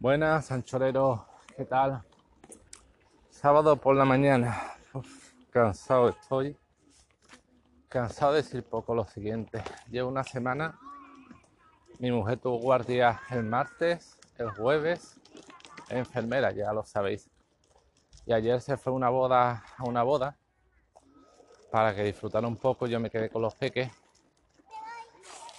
Buenas, 0.00 0.52
anchoreros, 0.52 1.22
¿qué 1.56 1.64
tal? 1.64 2.04
Sábado 3.30 3.74
por 3.74 3.96
la 3.96 4.04
mañana. 4.04 4.76
Cansado 5.50 6.10
estoy. 6.10 6.56
Cansado 7.88 8.34
de 8.34 8.42
decir 8.42 8.62
poco 8.62 8.94
lo 8.94 9.04
siguiente. 9.06 9.60
Llevo 9.90 10.08
una 10.08 10.22
semana. 10.22 10.78
Mi 11.98 12.12
mujer 12.12 12.38
tuvo 12.38 12.60
guardia 12.60 13.22
el 13.30 13.42
martes, 13.42 14.16
el 14.36 14.50
jueves. 14.50 15.18
enfermera, 15.88 16.52
ya 16.52 16.72
lo 16.72 16.84
sabéis. 16.84 17.28
Y 18.24 18.32
ayer 18.32 18.60
se 18.60 18.76
fue 18.76 18.92
una 18.92 19.08
boda, 19.08 19.64
a 19.76 19.82
una 19.82 20.04
boda 20.04 20.36
para 21.72 21.92
que 21.92 22.04
disfrutara 22.04 22.46
un 22.46 22.56
poco. 22.56 22.86
Yo 22.86 23.00
me 23.00 23.10
quedé 23.10 23.30
con 23.30 23.42
los 23.42 23.56
peques. 23.56 23.90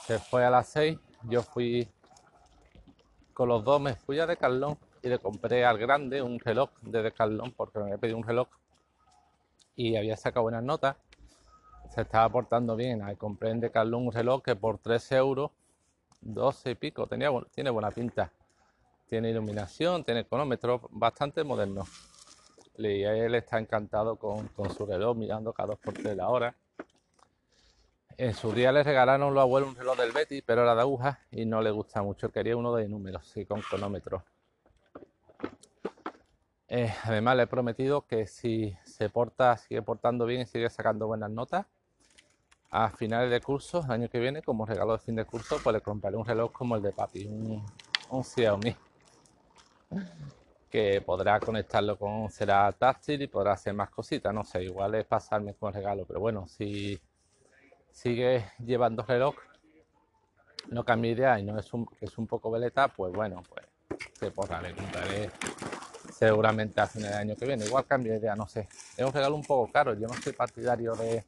Se 0.08 0.18
fue 0.18 0.46
a 0.46 0.50
las 0.50 0.70
seis. 0.70 0.98
Yo 1.24 1.44
fui 1.44 1.92
con 3.40 3.48
los 3.48 3.64
dos 3.64 3.80
me 3.80 3.96
fui 3.96 4.20
a 4.20 4.28
Decathlon 4.28 4.78
y 5.02 5.08
le 5.08 5.18
compré 5.18 5.64
al 5.64 5.78
grande 5.78 6.22
un 6.22 6.40
reloj 6.40 6.72
de 6.82 7.02
Decathlon 7.02 7.54
porque 7.54 7.80
me 7.80 7.86
había 7.86 7.98
pedido 7.98 8.18
un 8.18 8.24
reloj 8.26 8.50
y 9.78 9.96
había 9.96 10.18
sacado 10.18 10.44
buenas 10.44 10.62
notas. 10.62 10.98
Se 11.90 12.02
estaba 12.02 12.28
portando 12.28 12.76
bien. 12.76 13.02
Ahí 13.02 13.16
compré 13.16 13.52
en 13.52 13.62
Decathlon 13.62 14.08
un 14.08 14.12
reloj 14.12 14.42
que 14.44 14.58
por 14.58 14.80
3 14.80 15.14
euros, 15.14 15.52
12 16.20 16.72
y 16.72 16.76
pico, 16.76 17.08
tenía, 17.08 17.30
tiene 17.56 17.70
buena 17.70 17.92
pinta. 17.92 18.30
Tiene 19.08 19.30
iluminación, 19.30 20.04
tiene 20.04 20.26
cronómetro, 20.26 20.82
bastante 20.92 21.42
moderno. 21.46 21.86
Y 22.78 23.04
él 23.04 23.36
está 23.36 23.58
encantado 23.58 24.18
con, 24.18 24.50
con 24.50 24.70
su 24.70 24.86
reloj, 24.86 25.16
mirando 25.16 25.54
cada 25.54 25.68
dos 25.68 25.80
por 25.80 25.94
tres 25.94 26.18
la 26.18 26.28
hora. 26.28 26.54
En 28.20 28.34
su 28.34 28.52
día 28.52 28.74
le 28.74 28.84
regalaron 28.84 29.34
los 29.34 29.42
abuelos 29.42 29.70
un 29.70 29.76
reloj 29.78 29.98
del 29.98 30.12
Betty, 30.12 30.42
pero 30.42 30.64
era 30.64 30.76
de 30.76 30.82
aguja 30.82 31.22
y 31.32 31.46
no 31.46 31.62
le 31.62 31.72
gusta 31.72 32.02
mucho. 32.02 32.30
Quería 32.30 32.58
uno 32.58 32.76
de 32.76 32.86
números, 32.90 33.26
sí, 33.26 33.46
con 33.46 33.62
cronómetro. 33.62 34.26
Eh, 36.68 36.94
además, 37.06 37.38
le 37.38 37.44
he 37.44 37.48
prometido 37.48 38.06
que 38.06 38.28
si 38.28 38.76
se 38.84 39.08
porta, 39.10 39.56
sigue 39.56 39.82
portando 39.82 40.26
bien 40.26 40.42
y 40.42 40.46
sigue 40.46 40.70
sacando 40.70 41.08
buenas 41.08 41.32
notas, 41.32 41.66
a 42.70 42.90
finales 42.90 43.32
de 43.32 43.40
curso, 43.40 43.86
el 43.86 43.92
año 43.92 44.10
que 44.10 44.20
viene, 44.20 44.42
como 44.42 44.66
regalo 44.66 44.92
de 44.92 45.00
fin 45.00 45.16
de 45.16 45.24
curso, 45.24 45.56
pues 45.64 45.74
le 45.74 45.80
compraré 45.80 46.18
un 46.18 46.26
reloj 46.26 46.52
como 46.52 46.76
el 46.76 46.82
de 46.82 46.92
papi, 46.92 47.26
un, 47.26 47.66
un 48.10 48.24
Xiaomi, 48.26 48.76
que 50.70 51.00
podrá 51.00 51.40
conectarlo 51.40 51.98
con, 51.98 52.30
será 52.30 52.70
táctil 52.74 53.22
y 53.22 53.28
podrá 53.28 53.54
hacer 53.54 53.74
más 53.74 53.90
cositas, 53.90 54.34
no 54.34 54.44
sé, 54.44 54.66
igual 54.66 54.96
es 54.96 55.06
pasarme 55.06 55.54
con 55.54 55.72
regalo, 55.72 56.04
pero 56.06 56.20
bueno, 56.20 56.50
si 56.50 57.00
sigue 57.92 58.52
llevando 58.60 59.04
reloj, 59.04 59.36
no 60.70 60.84
cambia 60.84 61.12
idea 61.12 61.40
y 61.40 61.44
no 61.44 61.58
es 61.58 61.74
un, 61.74 61.90
es 62.00 62.18
un 62.18 62.28
poco 62.28 62.52
veleta, 62.52 62.88
pues 62.88 63.12
bueno, 63.12 63.42
pues 63.50 63.66
se 64.14 64.32
porra, 64.32 64.62
le 64.62 64.74
compraré 64.76 65.32
seguramente 66.14 66.80
a 66.82 66.88
fines 66.88 67.10
de 67.10 67.18
año 67.18 67.36
que 67.36 67.46
viene. 67.46 67.66
Igual 67.66 67.86
cambio 67.86 68.14
de 68.14 68.20
idea, 68.20 68.36
no 68.36 68.48
sé. 68.48 68.68
Es 68.98 69.06
un 69.06 69.14
regalo 69.14 69.36
un 69.36 69.44
poco 69.44 69.72
caro. 69.72 69.94
Yo 69.94 70.08
no 70.08 70.14
soy 70.16 70.34
partidario 70.34 70.94
de 70.94 71.24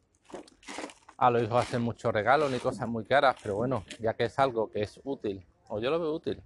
a 1.18 1.30
los 1.30 1.44
hijos 1.44 1.62
hacer 1.62 1.80
muchos 1.80 2.12
regalos 2.12 2.52
ni 2.52 2.58
cosas 2.58 2.88
muy 2.88 3.06
caras, 3.06 3.36
pero 3.42 3.56
bueno, 3.56 3.86
ya 4.00 4.16
que 4.16 4.26
es 4.26 4.40
algo 4.40 4.72
que 4.72 4.82
es 4.82 5.00
útil, 5.04 5.46
o 5.68 5.80
yo 5.80 5.92
lo 5.92 6.00
veo 6.00 6.14
útil, 6.14 6.42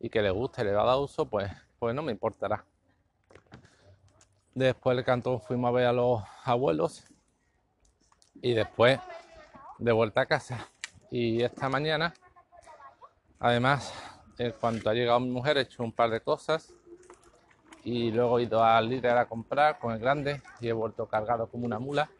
y 0.00 0.10
que 0.10 0.20
le 0.20 0.30
guste, 0.30 0.64
le 0.64 0.72
va 0.72 0.82
a 0.82 0.86
dar 0.86 0.98
uso, 0.98 1.26
pues, 1.26 1.48
pues 1.78 1.94
no 1.94 2.02
me 2.02 2.10
importará. 2.10 2.64
Después 4.52 4.96
del 4.96 5.04
cantón 5.04 5.40
fuimos 5.40 5.68
a 5.68 5.72
ver 5.72 5.86
a 5.86 5.92
los 5.92 6.22
abuelos 6.42 7.04
y 8.42 8.52
después 8.54 8.98
de 9.78 9.92
vuelta 9.92 10.22
a 10.22 10.26
casa. 10.26 10.68
Y 11.10 11.42
esta 11.42 11.68
mañana, 11.68 12.14
además, 13.38 13.92
en 14.38 14.52
cuanto 14.52 14.90
ha 14.90 14.94
llegado 14.94 15.20
mi 15.20 15.30
mujer, 15.30 15.58
he 15.58 15.62
hecho 15.62 15.82
un 15.82 15.92
par 15.92 16.10
de 16.10 16.20
cosas 16.20 16.72
y 17.84 18.10
luego 18.10 18.38
he 18.38 18.44
ido 18.44 18.64
al 18.64 18.88
líder 18.88 19.16
a 19.16 19.26
comprar 19.26 19.78
con 19.78 19.92
el 19.92 19.98
grande 19.98 20.42
y 20.60 20.68
he 20.68 20.72
vuelto 20.72 21.06
cargado 21.06 21.46
como 21.48 21.66
una 21.66 21.78
mula. 21.78 22.10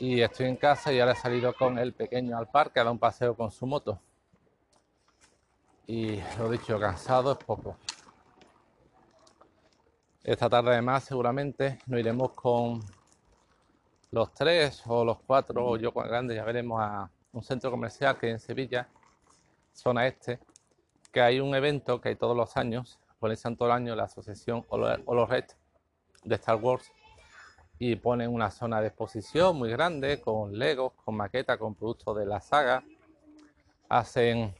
Y 0.00 0.20
estoy 0.20 0.46
en 0.46 0.56
casa 0.56 0.92
y 0.92 0.98
ahora 0.98 1.12
he 1.12 1.16
salido 1.16 1.54
con 1.54 1.78
el 1.78 1.92
pequeño 1.92 2.36
al 2.36 2.50
parque 2.50 2.80
a 2.80 2.84
dar 2.84 2.92
un 2.92 2.98
paseo 2.98 3.36
con 3.36 3.50
su 3.50 3.66
moto. 3.66 4.00
Y 5.86 6.18
lo 6.38 6.50
dicho, 6.50 6.80
cansado 6.80 7.32
es 7.32 7.38
poco. 7.38 7.76
Esta 10.22 10.48
tarde 10.48 10.70
además 10.70 11.04
seguramente 11.04 11.78
nos 11.86 12.00
iremos 12.00 12.32
con 12.32 12.80
los 14.14 14.32
tres 14.32 14.80
o 14.86 15.04
los 15.04 15.18
cuatro, 15.26 15.66
o 15.66 15.76
yo 15.76 15.92
con 15.92 16.04
el 16.04 16.10
grande, 16.10 16.36
ya 16.36 16.44
veremos 16.44 16.80
a 16.80 17.10
un 17.32 17.42
centro 17.42 17.68
comercial 17.68 18.16
que 18.16 18.26
hay 18.26 18.32
en 18.32 18.38
Sevilla, 18.38 18.88
zona 19.72 20.06
este, 20.06 20.38
que 21.10 21.20
hay 21.20 21.40
un 21.40 21.52
evento 21.52 22.00
que 22.00 22.10
hay 22.10 22.14
todos 22.16 22.36
los 22.36 22.56
años, 22.56 23.00
ponen 23.18 23.56
todo 23.56 23.70
el 23.70 23.74
año 23.74 23.96
la 23.96 24.04
asociación 24.04 24.64
Red 25.28 25.44
de 26.22 26.34
Star 26.36 26.54
Wars 26.56 26.92
y 27.76 27.96
ponen 27.96 28.32
una 28.32 28.52
zona 28.52 28.80
de 28.80 28.86
exposición 28.86 29.56
muy 29.56 29.70
grande 29.70 30.20
con 30.20 30.56
Legos, 30.56 30.92
con 31.04 31.16
maquetas, 31.16 31.58
con 31.58 31.74
productos 31.74 32.16
de 32.16 32.24
la 32.24 32.40
saga. 32.40 32.84
Hacen, 33.88 34.54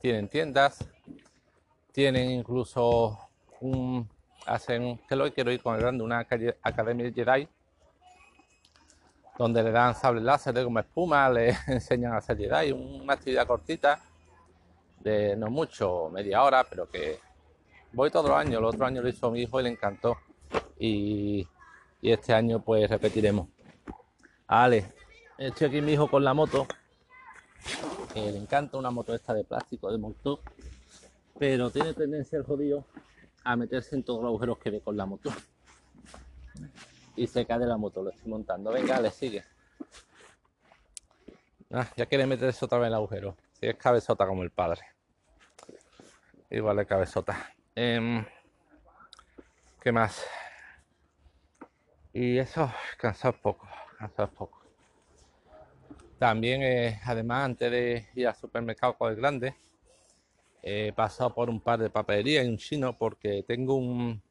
tienen 0.00 0.28
tiendas, 0.28 0.88
tienen 1.90 2.30
incluso 2.30 3.18
un, 3.60 4.08
hacen, 4.46 4.98
que 5.08 5.16
lo 5.16 5.32
quiero 5.34 5.50
ir 5.50 5.60
con 5.60 5.74
el 5.74 5.80
grande, 5.80 6.04
una 6.04 6.20
academia 6.20 7.12
Jedi 7.12 7.48
donde 9.40 9.62
le 9.62 9.70
dan 9.70 9.94
sable 9.94 10.20
láser 10.20 10.52
de 10.52 10.62
como 10.64 10.80
espuma, 10.80 11.30
le 11.30 11.56
enseñan 11.66 12.12
a 12.12 12.18
hacer 12.18 12.36
Jedi, 12.36 12.72
una 12.72 13.14
actividad 13.14 13.46
cortita, 13.46 13.98
de 14.98 15.34
no 15.34 15.48
mucho, 15.48 16.10
media 16.10 16.42
hora, 16.42 16.62
pero 16.62 16.86
que 16.86 17.18
voy 17.94 18.10
todos 18.10 18.28
los 18.28 18.38
años, 18.38 18.58
el 18.58 18.64
otro 18.66 18.84
año 18.84 19.00
lo 19.00 19.08
hizo 19.08 19.30
mi 19.30 19.40
hijo 19.40 19.58
y 19.58 19.62
le 19.62 19.70
encantó. 19.70 20.18
Y, 20.78 21.48
este 22.02 22.34
año 22.34 22.60
pues 22.60 22.88
repetiremos. 22.90 23.48
Ale, 24.46 24.92
estoy 25.38 25.68
aquí 25.68 25.80
mi 25.80 25.92
hijo 25.92 26.10
con 26.10 26.22
la 26.22 26.34
moto, 26.34 26.66
le 28.14 28.36
encanta 28.36 28.76
una 28.76 28.90
moto 28.90 29.14
esta 29.14 29.32
de 29.32 29.44
plástico, 29.44 29.90
de 29.90 29.96
motor, 29.96 30.40
pero 31.38 31.70
tiene 31.70 31.94
tendencia 31.94 32.36
el 32.36 32.44
jodido 32.44 32.84
a 33.42 33.56
meterse 33.56 33.96
en 33.96 34.02
todos 34.02 34.20
los 34.20 34.28
agujeros 34.28 34.58
que 34.58 34.68
ve 34.68 34.80
con 34.82 34.98
la 34.98 35.06
moto 35.06 35.30
y 37.20 37.26
se 37.26 37.44
cae 37.44 37.58
la 37.58 37.76
moto, 37.76 38.02
lo 38.02 38.08
estoy 38.08 38.30
montando. 38.30 38.72
Venga, 38.72 38.98
le 38.98 39.10
sigue. 39.10 39.44
Ah, 41.70 41.86
ya 41.94 42.06
quiere 42.06 42.26
meterse 42.26 42.64
otra 42.64 42.78
vez 42.78 42.88
el 42.88 42.94
agujero. 42.94 43.36
Si 43.52 43.66
es 43.66 43.76
cabezota 43.76 44.26
como 44.26 44.42
el 44.42 44.50
padre. 44.50 44.80
Igual 46.48 46.78
de 46.78 46.86
cabezota. 46.86 47.52
Em, 47.74 48.24
¿Qué 49.82 49.92
más? 49.92 50.24
Y 52.14 52.38
eso, 52.38 52.72
cansado 52.96 53.34
poco, 53.34 53.68
poco. 54.34 54.62
También, 56.18 56.62
eh, 56.62 57.00
además, 57.04 57.44
antes 57.44 57.70
de 57.70 58.08
ir 58.14 58.28
al 58.28 58.34
supermercado 58.34 58.96
con 58.96 59.10
el 59.10 59.16
grande, 59.16 59.54
he 60.62 60.90
pasado 60.94 61.34
por 61.34 61.50
un 61.50 61.60
par 61.60 61.80
de 61.80 61.90
papelerías 61.90 62.46
y 62.46 62.48
un 62.48 62.56
chino 62.56 62.96
porque 62.96 63.44
tengo 63.46 63.74
un, 63.74 64.22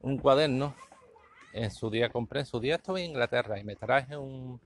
un 0.00 0.18
cuaderno 0.18 0.74
en 1.52 1.70
su 1.70 1.90
día 1.90 2.10
compré, 2.10 2.40
en 2.40 2.46
su 2.46 2.60
día 2.60 2.76
estuve 2.76 3.04
en 3.04 3.10
Inglaterra 3.10 3.58
y 3.58 3.64
me 3.64 3.76
traje 3.76 4.16
un, 4.16 4.60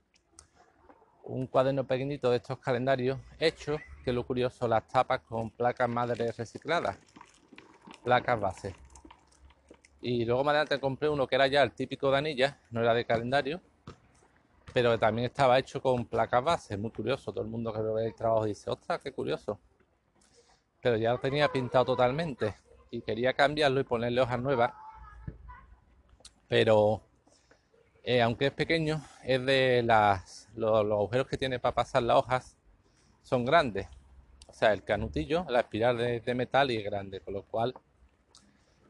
un 1.23 1.47
cuaderno 1.47 1.85
pequeñito 1.85 2.29
de 2.29 2.37
estos 2.37 2.59
calendarios 2.59 3.19
hechos, 3.39 3.81
que 4.03 4.13
lo 4.13 4.25
curioso, 4.25 4.67
las 4.67 4.87
tapas 4.87 5.21
con 5.21 5.49
placas 5.49 5.89
madres 5.89 6.37
recicladas, 6.37 6.97
placas 8.03 8.39
base. 8.39 8.75
Y 10.01 10.23
luego 10.23 10.43
más 10.43 10.51
adelante 10.51 10.79
compré 10.79 11.09
uno 11.09 11.25
que 11.25 11.35
era 11.35 11.47
ya 11.47 11.63
el 11.63 11.71
típico 11.71 12.11
de 12.11 12.17
anilla, 12.17 12.59
no 12.69 12.81
era 12.81 12.93
de 12.93 13.05
calendario, 13.05 13.59
pero 14.71 14.99
también 14.99 15.25
estaba 15.27 15.57
hecho 15.57 15.81
con 15.81 16.05
placas 16.05 16.43
base, 16.43 16.77
muy 16.77 16.91
curioso. 16.91 17.31
Todo 17.31 17.43
el 17.43 17.49
mundo 17.49 17.73
que 17.73 17.81
ve 17.81 18.05
el 18.07 18.13
trabajo 18.13 18.45
dice, 18.45 18.69
ostras, 18.69 19.01
qué 19.01 19.11
curioso. 19.11 19.59
Pero 20.81 20.97
ya 20.97 21.13
lo 21.13 21.19
tenía 21.19 21.47
pintado 21.47 21.85
totalmente 21.85 22.53
y 22.91 23.01
quería 23.01 23.33
cambiarlo 23.33 23.79
y 23.79 23.83
ponerle 23.83 24.21
hojas 24.21 24.39
nuevas 24.39 24.73
pero 26.47 27.01
eh, 28.03 28.21
aunque 28.21 28.47
es 28.47 28.51
pequeño, 28.51 29.03
es 29.23 29.43
de 29.45 29.81
las, 29.83 30.47
los, 30.55 30.85
agujeros 30.91 31.27
que 31.27 31.37
tiene 31.37 31.59
para 31.59 31.73
pasar 31.73 32.03
las 32.03 32.17
hojas 32.17 32.57
son 33.23 33.45
grandes. 33.45 33.87
O 34.47 34.53
sea, 34.53 34.73
el 34.73 34.83
canutillo, 34.83 35.45
la 35.49 35.61
espiral 35.61 35.97
de, 35.97 36.35
metal 36.35 36.69
y 36.69 36.77
es 36.77 36.83
grande, 36.83 37.19
con 37.21 37.33
lo 37.33 37.43
cual 37.43 37.73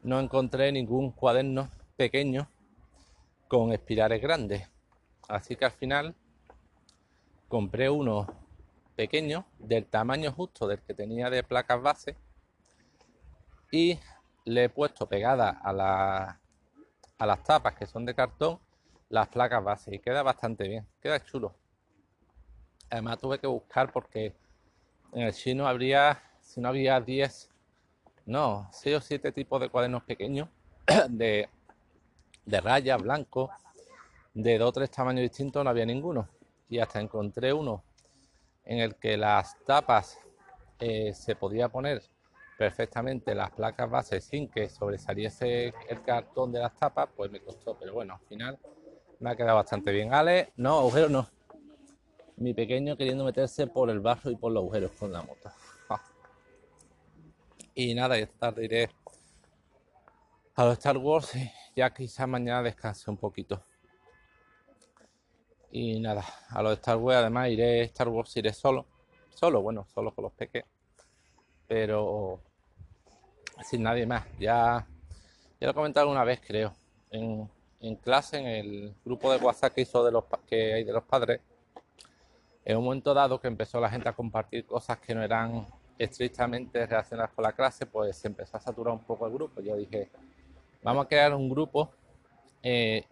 no 0.02 0.20
encontré 0.20 0.70
ningún 0.70 1.12
cuaderno 1.12 1.70
pequeño 1.96 2.46
con 3.48 3.72
espirales 3.72 4.20
grandes. 4.20 4.68
Así 5.28 5.56
que 5.56 5.64
al 5.64 5.72
final 5.72 6.14
compré 7.48 7.88
uno 7.88 8.26
pequeño 8.96 9.46
del 9.58 9.86
tamaño 9.86 10.30
justo 10.30 10.68
del 10.68 10.80
que 10.80 10.92
tenía 10.94 11.30
de 11.30 11.42
placas 11.42 11.80
base 11.80 12.16
y 13.70 13.98
le 14.44 14.64
he 14.64 14.68
puesto 14.68 15.08
pegada 15.08 15.50
a 15.62 15.72
la, 15.72 16.40
a 17.18 17.26
las 17.26 17.42
tapas 17.42 17.74
que 17.74 17.86
son 17.86 18.04
de 18.04 18.14
cartón 18.14 18.58
las 19.08 19.28
placas 19.28 19.62
base 19.62 19.94
y 19.94 19.98
queda 19.98 20.22
bastante 20.22 20.66
bien, 20.68 20.86
queda 21.00 21.22
chulo. 21.24 21.54
Además 22.90 23.18
tuve 23.18 23.38
que 23.38 23.46
buscar 23.46 23.92
porque 23.92 24.34
en 25.12 25.22
el 25.22 25.32
chino 25.32 25.66
habría, 25.66 26.22
si 26.40 26.60
no 26.60 26.68
había 26.68 27.00
10 27.00 27.50
no, 28.26 28.68
seis 28.72 28.96
o 28.96 29.00
siete 29.00 29.30
tipos 29.30 29.60
de 29.60 29.68
cuadernos 29.68 30.02
pequeños 30.02 30.48
de, 31.08 31.48
de 32.44 32.60
rayas, 32.60 33.00
blanco, 33.00 33.50
de 34.34 34.58
dos 34.58 34.70
o 34.70 34.72
tres 34.72 34.90
tamaños 34.90 35.22
distintos 35.22 35.62
no 35.62 35.70
había 35.70 35.86
ninguno. 35.86 36.28
Y 36.68 36.80
hasta 36.80 37.00
encontré 37.00 37.52
uno 37.52 37.84
en 38.64 38.80
el 38.80 38.96
que 38.96 39.16
las 39.16 39.56
tapas 39.64 40.18
eh, 40.80 41.14
se 41.14 41.36
podía 41.36 41.68
poner 41.68 42.02
perfectamente 42.56 43.34
las 43.34 43.50
placas 43.50 43.90
base 43.90 44.20
sin 44.20 44.48
que 44.48 44.68
sobresaliese 44.68 45.74
el 45.88 46.02
cartón 46.02 46.52
de 46.52 46.60
las 46.60 46.74
tapas, 46.76 47.08
pues 47.14 47.30
me 47.30 47.40
costó. 47.40 47.76
Pero 47.78 47.94
bueno, 47.94 48.14
al 48.14 48.26
final 48.26 48.58
me 49.20 49.30
ha 49.30 49.36
quedado 49.36 49.56
bastante 49.56 49.92
bien. 49.92 50.12
Ale, 50.12 50.52
no, 50.56 50.78
agujero 50.78 51.08
no. 51.08 51.28
Mi 52.36 52.54
pequeño 52.54 52.96
queriendo 52.96 53.24
meterse 53.24 53.66
por 53.66 53.90
el 53.90 54.00
barro 54.00 54.30
y 54.30 54.36
por 54.36 54.52
los 54.52 54.62
agujeros 54.62 54.92
con 54.92 55.12
la 55.12 55.22
moto. 55.22 55.50
Y 57.74 57.94
nada, 57.94 58.16
esta 58.16 58.38
tarde 58.38 58.64
iré 58.64 58.90
a 60.54 60.64
los 60.64 60.78
Star 60.78 60.96
Wars 60.96 61.32
ya 61.76 61.92
quizá 61.92 62.26
mañana 62.26 62.62
descanse 62.62 63.10
un 63.10 63.18
poquito. 63.18 63.62
Y 65.70 66.00
nada, 66.00 66.24
a 66.48 66.62
los 66.62 66.72
Star 66.72 66.96
Wars 66.96 67.18
además 67.18 67.50
iré 67.50 67.82
Star 67.82 68.08
Wars 68.08 68.34
iré 68.38 68.54
solo. 68.54 68.86
Solo, 69.28 69.60
bueno, 69.60 69.86
solo 69.92 70.14
con 70.14 70.24
los 70.24 70.32
peques. 70.32 70.64
Pero 71.68 72.40
sin 73.64 73.82
nadie 73.82 74.06
más. 74.06 74.24
Ya, 74.38 74.86
ya 75.60 75.66
lo 75.66 75.70
he 75.70 75.74
comentado 75.74 76.10
una 76.10 76.24
vez, 76.24 76.40
creo. 76.46 76.74
En, 77.10 77.48
en 77.80 77.96
clase, 77.96 78.38
en 78.38 78.46
el 78.46 78.94
grupo 79.04 79.30
de 79.32 79.38
WhatsApp 79.38 79.74
que 79.74 79.82
hizo 79.82 80.04
de 80.04 80.12
los 80.12 80.24
que 80.46 80.74
hay 80.74 80.84
de 80.84 80.92
los 80.92 81.04
padres. 81.04 81.40
En 82.64 82.76
un 82.78 82.84
momento 82.84 83.14
dado 83.14 83.40
que 83.40 83.46
empezó 83.46 83.80
la 83.80 83.88
gente 83.88 84.08
a 84.08 84.12
compartir 84.12 84.66
cosas 84.66 84.98
que 84.98 85.14
no 85.14 85.22
eran 85.22 85.66
estrictamente 85.98 86.84
relacionadas 86.86 87.32
con 87.32 87.44
la 87.44 87.52
clase, 87.52 87.86
pues 87.86 88.16
se 88.16 88.28
empezó 88.28 88.56
a 88.56 88.60
saturar 88.60 88.92
un 88.92 89.04
poco 89.04 89.26
el 89.26 89.32
grupo. 89.32 89.60
Yo 89.60 89.76
dije, 89.76 90.10
vamos 90.82 91.06
a 91.06 91.08
crear 91.08 91.32
un 91.34 91.48
grupo 91.48 91.90
eh, 92.62 93.04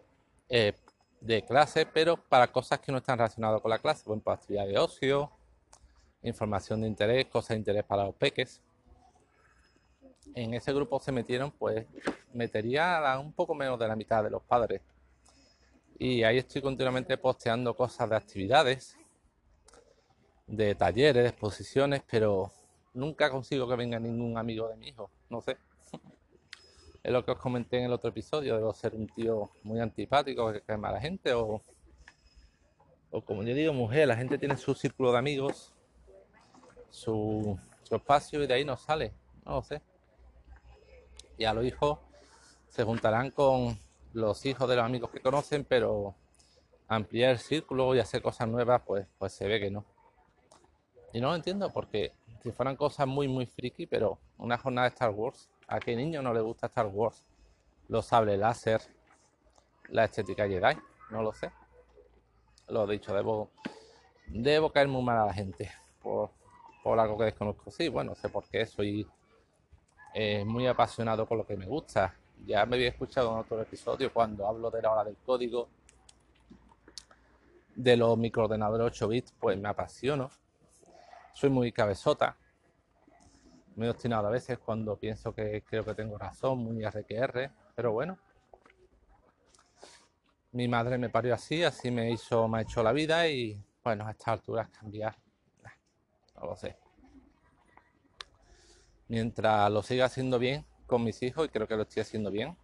eh, 0.49 0.73
de 1.21 1.43
clase, 1.43 1.87
pero 1.87 2.17
para 2.17 2.49
cosas 2.49 2.81
que 2.81 2.93
no 2.93 2.99
están 2.99 3.19
relacionadas 3.19 3.61
con 3.61 3.71
la 3.71 3.79
clase, 3.79 4.05
por 4.05 4.15
ejemplo, 4.15 4.33
actividad 4.33 4.67
de 4.67 4.79
ocio, 4.79 5.31
información 6.23 6.83
de 6.83 6.89
interés, 6.89 7.27
cosas 7.27 7.51
de 7.51 7.57
interés 7.57 7.85
para 7.85 8.05
los 8.05 8.15
peques. 8.15 8.61
En 10.35 10.53
ese 10.53 10.73
grupo 10.73 10.99
se 10.99 11.13
metieron, 11.13 11.53
pues, 11.53 11.87
metería 12.33 13.19
un 13.21 13.33
poco 13.33 13.55
menos 13.55 13.79
de 13.79 13.87
la 13.87 13.95
mitad 13.95 14.23
de 14.25 14.31
los 14.31 14.43
padres. 14.43 14.83
Y 15.99 16.25
ahí 16.25 16.39
estoy 16.39 16.61
continuamente 16.61 17.17
posteando 17.17 17.77
cosas 17.77 18.11
de 18.11 18.17
actividades, 18.17 18.97
de 20.47 20.75
talleres, 20.75 21.23
de 21.23 21.29
exposiciones, 21.29 22.03
pero 22.11 22.51
nunca 22.95 23.31
consigo 23.31 23.69
que 23.69 23.77
venga 23.77 23.99
ningún 23.99 24.37
amigo 24.37 24.69
de 24.69 24.77
mi 24.77 24.89
hijo, 24.89 25.09
no 25.31 25.41
sé. 25.41 25.57
Es 27.03 27.13
lo 27.13 27.25
que 27.25 27.31
os 27.31 27.39
comenté 27.39 27.79
en 27.79 27.85
el 27.85 27.93
otro 27.93 28.11
episodio, 28.11 28.57
debo 28.57 28.73
ser 28.73 28.95
un 28.95 29.07
tío 29.07 29.51
muy 29.63 29.79
antipático, 29.79 30.53
que 30.53 30.63
cae 30.63 30.77
mala 30.77 31.01
gente, 31.01 31.33
o, 31.33 31.63
o 33.11 33.21
como 33.25 33.43
yo 33.45 33.55
digo, 33.55 33.73
mujer, 33.73 34.09
la 34.09 34.17
gente 34.17 34.39
tiene 34.39 34.57
su 34.57 34.75
círculo 34.75 35.13
de 35.13 35.19
amigos, 35.19 35.73
su, 36.91 37.59
su 37.83 37.95
espacio 37.95 38.43
y 38.43 38.47
de 38.47 38.55
ahí 38.55 38.65
no 38.65 38.77
sale, 38.77 39.13
no 39.45 39.53
lo 39.57 39.63
sé. 39.63 39.83
Y 41.37 41.45
a 41.45 41.55
los 41.55 41.65
hijos 41.65 41.99
se 42.69 42.85
juntarán 42.85 43.31
con 43.31 43.79
los 44.13 44.45
hijos 44.47 44.69
de 44.69 44.77
los 44.77 44.85
amigos 44.85 45.11
que 45.11 45.21
conocen, 45.21 45.65
pero 45.65 46.15
ampliar 46.89 47.33
el 47.33 47.39
círculo 47.39 47.95
y 47.95 47.99
hacer 47.99 48.23
cosas 48.23 48.49
nuevas, 48.49 48.83
pues, 48.87 49.07
pues 49.19 49.33
se 49.33 49.47
ve 49.47 49.61
que 49.61 49.71
no. 49.71 49.85
Y 51.13 51.21
no 51.21 51.29
lo 51.29 51.37
entiendo 51.37 51.73
porque 51.73 52.13
si 52.43 52.51
fueran 52.51 52.77
cosas 52.77 53.07
muy, 53.07 53.29
muy 53.29 53.47
friki, 53.47 53.87
pero 53.87 54.19
una 54.39 54.59
jornada 54.59 54.89
de 54.89 54.95
Star 54.95 55.11
Wars, 55.11 55.49
¿a 55.67 55.81
qué 55.81 55.97
niño 55.97 56.23
no 56.23 56.35
le 56.35 56.41
gusta 56.41 56.67
Star 56.67 56.87
Wars? 56.87 57.25
Los 57.89 58.07
sables 58.07 58.39
láser, 58.39 58.81
la 59.89 60.05
estética 60.05 60.49
Jedi, 60.49 60.77
no 61.11 61.23
lo 61.23 61.33
sé. 61.33 61.51
Lo 62.69 62.87
dicho, 62.87 63.15
debo, 63.15 63.51
debo 64.27 64.71
caer 64.73 64.89
muy 64.89 65.03
mal 65.03 65.19
a 65.19 65.27
la 65.27 65.35
gente 65.35 65.71
por, 66.03 66.31
por 66.83 66.99
algo 66.99 67.19
que 67.19 67.25
desconozco. 67.25 67.71
Sí, 67.71 67.89
bueno, 67.89 68.15
sé 68.15 68.29
por 68.29 68.45
qué, 68.49 68.67
soy 68.67 69.07
eh, 70.15 70.45
muy 70.45 70.67
apasionado 70.67 71.27
con 71.27 71.39
lo 71.39 71.47
que 71.47 71.57
me 71.57 71.67
gusta. 71.67 72.15
Ya 72.47 72.65
me 72.65 72.77
había 72.77 72.89
escuchado 72.89 73.33
en 73.33 73.39
otro 73.41 73.61
episodio 73.61 74.13
cuando 74.13 74.47
hablo 74.47 74.71
de 74.71 74.81
la 74.81 74.93
hora 74.93 75.05
del 75.05 75.17
código, 75.17 75.69
de 77.75 77.97
los 77.97 78.17
microordenadores 78.17 78.87
8 78.87 79.09
bits, 79.09 79.35
pues 79.39 79.59
me 79.59 79.69
apasiono 79.69 80.31
soy 81.35 81.51
muy 81.51 81.73
cabezota, 81.73 82.37
muy 83.75 83.89
obstinado 83.89 84.29
a 84.29 84.31
veces 84.31 84.59
cuando 84.59 84.97
pienso 84.97 85.35
que 85.35 85.63
creo 85.63 85.85
que 85.85 85.95
tengo 85.95 86.17
razón, 86.17 86.59
muy 86.59 86.85
RQR, 86.85 87.51
pero 87.75 87.93
bueno. 87.93 88.19
Mi 90.53 90.69
madre 90.69 90.97
me 90.97 91.11
parió 91.11 91.35
así, 91.35 91.65
así 91.65 91.91
me 91.91 92.13
hizo, 92.13 92.47
me 92.47 92.59
ha 92.59 92.61
hecho 92.63 92.83
la 92.85 92.93
vida 92.93 93.27
y 93.29 93.61
bueno, 93.83 94.07
a 94.07 94.13
estas 94.13 94.29
alturas 94.29 94.69
cambiar, 94.69 95.17
no 96.37 96.47
lo 96.47 96.57
sé. 96.57 96.84
Mientras 99.15 99.71
lo 99.71 99.81
siga 99.85 100.07
haciendo 100.07 100.41
bien 100.41 100.67
con 100.89 101.05
mis 101.05 101.23
hijos, 101.23 101.47
y 101.47 101.49
creo 101.49 101.69
que 101.69 101.77
lo 101.77 101.83
estoy 101.83 102.01
haciendo 102.01 102.33
bien, 102.33 102.57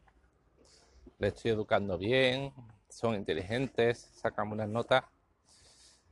le 1.21 1.29
estoy 1.29 1.53
educando 1.53 1.97
bien, 1.97 2.53
son 2.89 3.15
inteligentes, 3.15 4.11
sacan 4.15 4.49
buenas 4.49 4.69
notas, 4.69 5.05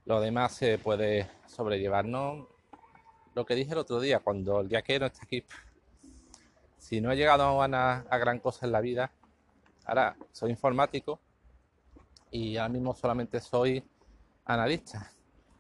lo 0.05 0.21
demás 0.21 0.53
se 0.53 0.79
puede 0.79 1.29
sobrellevar, 1.49 2.05
¿no? 2.05 2.47
Lo 3.35 3.45
que 3.45 3.57
dije 3.57 3.73
el 3.73 3.79
otro 3.79 3.99
día, 3.99 4.21
cuando 4.21 4.61
el 4.61 4.69
día 4.69 4.81
que 4.83 5.01
no 5.01 5.07
está 5.07 5.25
aquí, 5.25 5.43
si 6.79 7.01
no 7.01 7.11
he 7.11 7.17
llegado 7.17 7.61
a, 7.61 7.65
a 8.09 8.19
gran 8.19 8.39
cosa 8.39 8.65
en 8.65 8.71
la 8.71 8.81
vida, 8.81 9.11
ahora 9.87 10.17
soy 10.31 10.51
informático 10.51 11.19
y 12.31 12.59
ahora 12.59 12.69
mismo 12.69 12.95
solamente 12.95 13.41
soy 13.41 13.83
analista, 14.45 15.11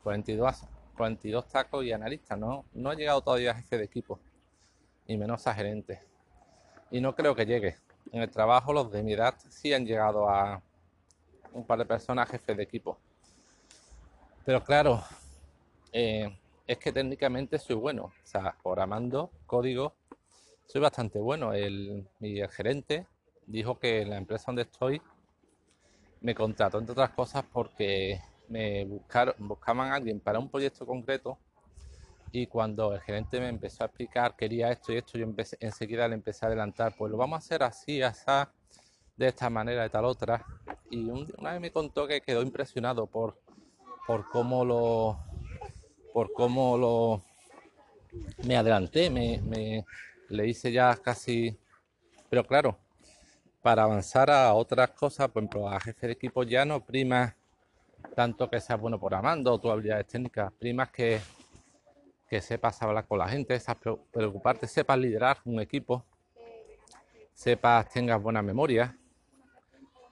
42, 0.05 0.57
42 0.97 1.49
tacos 1.49 1.85
y 1.85 1.91
analista, 1.91 2.37
¿no? 2.37 2.65
No 2.75 2.93
he 2.93 2.97
llegado 2.97 3.23
todavía 3.23 3.51
a 3.51 3.55
jefe 3.55 3.77
de 3.77 3.85
equipo, 3.85 4.21
y 5.09 5.17
menos 5.17 5.45
a 5.49 5.55
gerente. 5.55 6.01
Y 6.93 7.01
no 7.01 7.17
creo 7.17 7.35
que 7.35 7.47
llegue. 7.47 7.79
En 8.13 8.23
el 8.23 8.31
trabajo 8.31 8.73
los 8.73 8.93
de 8.93 9.03
mi 9.03 9.15
edad 9.15 9.35
sí 9.49 9.75
han 9.75 9.85
llegado 9.85 10.31
a 10.31 10.63
un 11.53 11.65
par 11.65 11.81
de 11.81 11.85
personas 11.85 12.31
jefes 12.31 12.57
de 12.57 12.63
equipo 12.63 12.97
pero 14.49 14.65
claro, 14.65 15.05
eh, 15.93 16.35
es 16.67 16.79
que 16.79 16.91
técnicamente 16.91 17.59
soy 17.59 17.77
bueno. 17.77 18.05
O 18.05 18.13
sea, 18.25 18.57
programando 18.63 19.31
código 19.45 19.93
soy 20.67 20.81
bastante 20.81 21.19
bueno. 21.19 21.53
El, 21.53 22.09
mi 22.19 22.41
gerente 22.49 23.07
dijo 23.47 23.79
que 23.79 24.07
la 24.07 24.17
empresa 24.17 24.45
donde 24.47 24.63
estoy 24.63 25.03
me 26.23 26.35
contrató, 26.35 26.79
entre 26.79 26.93
otras 26.93 27.11
cosas, 27.11 27.45
porque 27.53 28.23
me 28.49 28.87
buscaron, 28.87 29.35
buscaban 29.37 29.93
a 29.93 29.97
alguien 29.97 30.19
para 30.19 30.39
un 30.39 30.49
proyecto 30.49 30.87
concreto 30.87 31.37
y 32.33 32.47
cuando 32.47 32.95
el 32.95 33.01
gerente 33.01 33.41
me 33.41 33.49
empezó 33.49 33.85
a 33.85 33.87
explicar 33.87 34.37
quería 34.37 34.71
esto 34.71 34.93
y 34.93 34.97
esto, 34.97 35.19
yo 35.19 35.25
empecé, 35.25 35.57
enseguida 35.61 36.09
le 36.09 36.15
empecé 36.15 36.45
a 36.45 36.49
adelantar, 36.49 36.95
pues 36.97 37.11
lo 37.11 37.17
vamos 37.17 37.37
a 37.37 37.39
hacer 37.39 37.63
así, 37.63 38.03
así, 38.03 38.25
de 39.17 39.29
esta 39.29 39.51
manera, 39.51 39.83
de 39.83 39.91
tal 39.91 40.05
otra. 40.05 40.45
Y 40.91 41.09
una 41.11 41.53
vez 41.53 41.61
me 41.61 41.73
contó 41.73 42.07
que 42.07 42.21
quedó 42.21 42.43
impresionado 42.43 43.07
por 43.07 43.39
por 44.07 44.27
cómo 44.31 44.65
lo 44.65 45.19
por 46.15 46.33
cómo 46.33 46.79
lo 46.79 47.23
me 48.45 48.57
adelanté, 48.57 49.11
me, 49.11 49.85
le 50.31 50.49
hice 50.49 50.73
ya 50.73 50.97
casi 50.97 51.57
pero 52.31 52.45
claro, 52.45 52.79
para 53.63 53.85
avanzar 53.85 54.31
a 54.31 54.53
otras 54.55 54.91
cosas, 54.91 55.29
por 55.29 55.43
ejemplo, 55.43 55.69
a 55.69 55.81
jefe 55.81 56.07
de 56.07 56.13
equipo 56.15 56.43
ya 56.43 56.65
no 56.65 56.85
prima 56.85 57.35
tanto 58.15 58.49
que 58.49 58.61
seas 58.61 58.81
bueno 58.81 58.99
programando 58.99 59.53
o 59.53 59.61
tu 59.61 59.71
habilidades 59.71 60.07
técnicas, 60.07 60.53
primas 60.53 60.91
que, 60.91 61.21
que 62.29 62.41
sepas 62.41 62.83
hablar 62.83 63.07
con 63.07 63.19
la 63.19 63.29
gente, 63.29 63.59
sepas 63.59 63.99
preocuparte, 64.11 64.67
sepas 64.67 64.99
liderar 64.99 65.39
un 65.45 65.61
equipo, 65.61 66.05
sepas, 67.35 67.89
tengas 67.91 68.23
buena 68.23 68.43
memoria. 68.43 68.97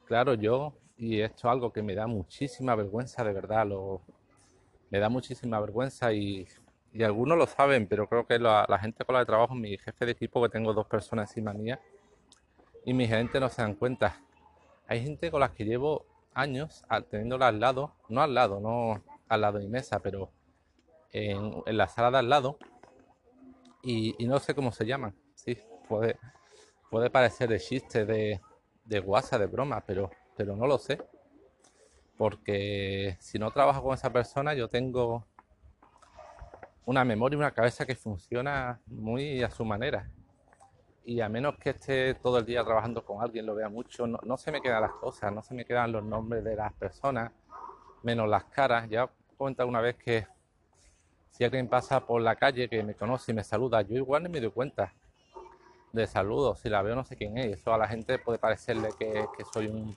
Claro, 0.07 0.35
yo 0.35 0.73
y 0.99 1.21
esto 1.21 1.49
es 1.49 1.53
algo 1.53 1.73
que 1.73 1.83
me 1.83 1.95
da 1.95 2.07
muchísima 2.07 2.75
vergüenza, 2.75 3.23
de 3.23 3.33
verdad, 3.33 3.67
lo, 3.67 4.01
me 4.91 4.99
da 4.99 5.09
muchísima 5.09 5.61
vergüenza 5.61 6.13
y, 6.13 6.47
algunos 7.05 7.37
lo 7.37 7.47
saben, 7.47 7.87
pero 7.87 8.09
creo 8.09 8.27
que 8.27 8.39
la, 8.39 8.67
gente 8.81 9.05
con 9.05 9.15
la 9.15 9.21
que 9.21 9.27
trabajo, 9.27 9.55
mi 9.55 9.77
jefe 9.77 10.07
de 10.07 10.13
equipo, 10.13 10.43
que 10.43 10.49
tengo 10.49 10.73
dos 10.73 10.87
personas 10.87 11.31
encima 11.31 11.53
mía, 11.53 11.79
y 12.87 12.95
mi 12.95 13.07
gerente 13.07 13.39
no 13.39 13.51
se 13.51 13.61
dan 13.61 13.75
cuenta. 13.75 14.19
Hay 14.87 15.03
gente 15.03 15.31
con 15.31 15.41
las 15.41 15.51
que 15.51 15.67
llevo 15.67 16.07
años 16.33 16.85
teniéndola 17.11 17.49
al 17.49 17.61
lado, 17.61 17.93
no 18.09 18.23
al 18.23 18.33
lado, 18.33 18.61
no 18.61 19.03
al 19.29 19.41
lado 19.43 19.59
de 19.59 19.65
mi 19.65 19.71
mesa, 19.71 19.99
pero 19.99 20.31
en, 21.17 21.63
la 21.67 21.89
sala 21.89 22.11
de 22.11 22.19
al 22.19 22.29
lado, 22.29 22.59
y, 23.83 24.17
no 24.27 24.39
sé 24.39 24.55
cómo 24.55 24.73
se 24.73 24.85
llaman. 24.85 25.15
Sí, 25.35 25.59
puede, 25.89 26.19
puede 26.91 27.11
parecer 27.11 27.49
de 27.49 27.61
chiste, 27.61 28.05
de, 28.05 28.41
de 28.85 29.01
guasa, 29.01 29.39
de 29.39 29.47
broma, 29.47 29.85
pero 29.87 30.11
pero 30.37 30.55
no 30.55 30.67
lo 30.67 30.79
sé. 30.79 30.99
Porque 32.17 33.17
si 33.21 33.39
no 33.39 33.51
trabajo 33.51 33.83
con 33.83 33.95
esa 33.95 34.13
persona, 34.13 34.55
yo 34.55 34.69
tengo 34.69 35.27
una 36.85 37.05
memoria 37.05 37.37
y 37.37 37.39
una 37.39 37.51
cabeza 37.51 37.85
que 37.85 37.97
funciona 37.97 38.81
muy 38.87 39.43
a 39.43 39.51
su 39.51 39.65
manera. 39.65 40.11
y 41.05 41.21
a 41.21 41.29
menos 41.29 41.57
que 41.59 41.71
esté 41.71 42.15
todo 42.15 42.39
el 42.39 42.47
día 42.47 42.65
trabajando 42.65 43.05
con 43.05 43.23
alguien, 43.23 43.47
lo 43.47 43.55
vea 43.55 43.69
mucho, 43.69 44.09
no, 44.09 44.19
no 44.25 44.37
se 44.37 44.51
me 44.51 44.61
quedan 44.61 44.83
las 44.83 44.91
cosas, 44.93 45.33
no 45.33 45.41
se 45.41 45.55
me 45.55 45.65
quedan 45.65 45.93
los 45.93 46.03
nombres 46.05 46.43
de 46.43 46.57
las 46.57 46.73
personas, 46.73 47.31
menos 48.03 48.29
las 48.29 48.45
caras. 48.47 48.89
Ya 48.89 49.05
he 49.05 49.37
comentado 49.37 49.69
una 49.69 49.81
vez 49.81 49.97
que 49.97 50.27
si 51.37 51.45
alguien 51.45 51.69
pasa 51.69 52.01
por 52.01 52.23
la 52.23 52.35
calle 52.35 52.67
que 52.67 52.83
me 52.83 52.95
conoce 52.95 53.31
y 53.31 53.35
me 53.35 53.45
saluda, 53.45 53.83
yo 53.83 53.95
igual 53.95 54.23
no 54.23 54.31
me 54.31 54.41
doy 54.41 54.51
cuenta 54.51 54.95
de 55.93 56.07
saludos. 56.07 56.61
Si 56.61 56.71
la 56.71 56.81
veo 56.81 56.95
no 56.95 57.05
sé 57.05 57.15
quién 57.15 57.37
es. 57.37 57.59
Eso 57.59 57.75
a 57.75 57.79
la 57.79 57.87
gente 57.87 58.19
puede 58.19 58.39
parecerle 58.39 58.89
que, 58.99 59.27
soy 59.53 59.67
un 59.67 59.95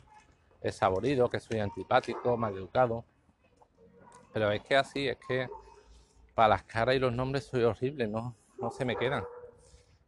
saborido, 0.70 1.30
que 1.30 1.40
soy 1.40 1.60
antipático, 1.60 2.36
mal 2.36 2.58
educado. 2.58 3.06
Pero 4.34 4.52
es 4.52 4.62
que 4.64 4.76
así, 4.76 5.08
es 5.08 5.18
que 5.30 5.48
para 6.36 6.50
las 6.50 6.64
caras 6.64 6.96
y 6.96 7.00
los 7.00 7.14
nombres 7.14 7.46
soy 7.46 7.64
horrible, 7.64 8.06
no, 8.06 8.36
no 8.60 8.70
se 8.70 8.84
me 8.84 8.98
quedan. 8.98 9.24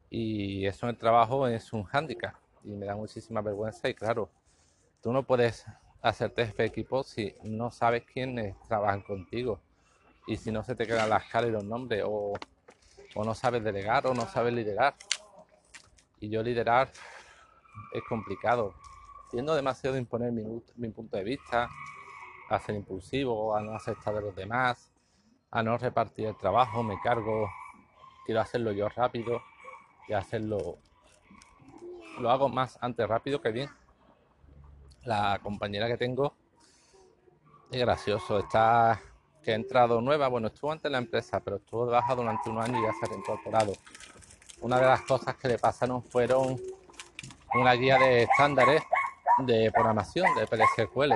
Y 0.09 0.65
eso 0.65 0.85
en 0.85 0.89
el 0.89 0.97
trabajo 0.97 1.47
es 1.47 1.71
un 1.71 1.83
hándicap 1.83 2.35
y 2.65 2.71
me 2.71 2.87
da 2.87 2.97
muchísima 2.97 3.41
vergüenza 3.41 3.87
y 3.87 3.93
claro, 3.93 4.29
tú 5.01 5.13
no 5.13 5.23
puedes 5.23 5.65
hacerte 6.01 6.41
este 6.41 6.65
equipo 6.65 7.03
si 7.03 7.33
no 7.41 7.71
sabes 7.71 8.03
quiénes 8.03 8.59
trabajan 8.67 9.01
contigo 9.01 9.61
y 10.27 10.37
si 10.37 10.51
no 10.51 10.63
se 10.63 10.75
te 10.75 10.85
quedan 10.85 11.09
las 11.09 11.25
caras 11.25 11.49
y 11.49 11.51
los 11.51 11.63
nombres, 11.63 12.03
o, 12.05 12.33
no 13.15 13.33
sabes 13.35 13.63
delegar 13.63 14.07
o 14.07 14.13
no 14.13 14.27
sabes 14.27 14.53
liderar. 14.53 14.95
Y 16.19 16.29
yo 16.29 16.43
liderar 16.43 16.91
es 17.93 18.03
complicado. 18.07 18.73
Tiendo 19.31 19.55
demasiado 19.55 19.97
imponer 19.97 20.31
mi, 20.31 20.89
punto 20.89 21.17
de 21.17 21.23
vista, 21.23 21.69
a 22.49 22.59
ser 22.59 22.75
impulsivo, 22.75 23.55
a 23.55 23.61
no 23.61 23.73
aceptar 23.73 24.13
de 24.15 24.21
los 24.21 24.35
demás, 24.35 24.91
a 25.49 25.63
no 25.63 25.77
repartir 25.77 26.27
el 26.27 26.37
trabajo, 26.37 26.83
me 26.83 26.99
cargo, 27.01 27.49
quiero 28.25 28.41
hacerlo 28.41 28.71
yo 28.71 28.89
rápido 28.89 29.41
y 30.07 30.13
hacerlo. 30.13 30.77
Lo 32.19 32.29
hago 32.29 32.49
más 32.49 32.77
antes 32.81 33.07
rápido 33.07 33.41
que 33.41 33.51
bien. 33.51 33.69
La 35.03 35.39
compañera 35.41 35.87
que 35.87 35.97
tengo 35.97 36.35
es 37.71 37.79
gracioso, 37.79 38.39
está 38.39 39.01
que 39.41 39.51
ha 39.51 39.55
entrado 39.55 40.01
nueva, 40.01 40.27
bueno, 40.27 40.47
estuvo 40.47 40.71
antes 40.71 40.85
en 40.85 40.93
la 40.93 40.97
empresa, 40.99 41.39
pero 41.39 41.57
estuvo 41.57 41.85
de 41.85 41.91
baja 41.93 42.15
durante 42.15 42.49
un 42.49 42.59
año 42.59 42.79
y 42.79 42.83
ya 42.83 42.93
se 42.93 43.05
ha 43.05 43.09
reincorporado. 43.09 43.73
Una 44.61 44.79
de 44.79 44.85
las 44.85 45.01
cosas 45.01 45.35
que 45.35 45.47
le 45.47 45.57
pasaron 45.57 46.03
fueron 46.03 46.59
una 47.55 47.73
guía 47.73 47.97
de 47.97 48.23
estándares 48.23 48.83
de 49.39 49.71
programación 49.71 50.27
de 50.35 50.45
PLSQL. 50.45 51.13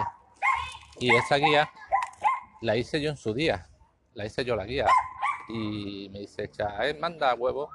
Y 1.00 1.14
esa 1.16 1.36
guía 1.36 1.70
la 2.62 2.76
hice 2.76 3.00
yo 3.00 3.12
en 3.12 3.18
su 3.18 3.34
día, 3.34 3.68
la 4.14 4.26
hice 4.26 4.44
yo 4.44 4.56
la 4.56 4.66
guía. 4.66 4.88
Y 5.48 6.10
me 6.12 6.22
dice, 6.22 6.50
eh, 6.82 6.98
manda 7.00 7.36
huevo, 7.36 7.70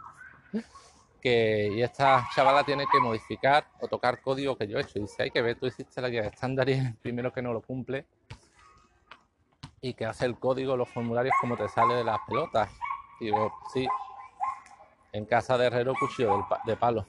que 1.21 1.71
y 1.73 1.83
esta 1.83 2.28
chavala 2.35 2.64
tiene 2.64 2.87
que 2.90 2.99
modificar 2.99 3.66
o 3.80 3.87
tocar 3.87 4.21
código 4.21 4.57
que 4.57 4.66
yo 4.66 4.78
he 4.78 4.83
hecho. 4.83 4.99
Y 4.99 5.02
dice, 5.02 5.23
hay 5.23 5.30
que 5.30 5.42
ver, 5.42 5.57
tú 5.57 5.66
hiciste 5.66 6.00
la 6.00 6.09
guía 6.09 6.23
de 6.23 6.28
estándares 6.28 6.97
primero 7.02 7.33
que 7.33 7.42
no 7.42 7.52
lo 7.52 7.61
cumple 7.61 8.07
y 9.83 9.95
que 9.95 10.05
hace 10.05 10.27
el 10.27 10.39
código, 10.39 10.77
los 10.77 10.89
formularios 10.89 11.35
como 11.41 11.57
te 11.57 11.69
sale 11.69 11.95
de 11.95 12.05
las 12.05 12.19
pelotas. 12.27 12.71
Digo, 13.19 13.53
sí, 13.73 13.87
en 15.13 15.25
casa 15.25 15.57
de 15.57 15.67
herrero 15.67 15.95
cuchillo 15.99 16.47
de 16.67 16.77
palo. 16.77 17.07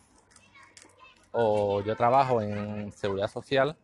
O 1.32 1.82
yo 1.82 1.96
trabajo 1.96 2.42
en 2.42 2.92
seguridad 2.92 3.28
social 3.28 3.78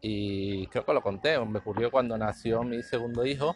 y 0.00 0.66
creo 0.68 0.84
que 0.84 0.92
lo 0.92 1.00
conté, 1.00 1.38
me 1.38 1.58
ocurrió 1.58 1.90
cuando 1.90 2.16
nació 2.18 2.62
mi 2.62 2.82
segundo 2.82 3.24
hijo. 3.24 3.54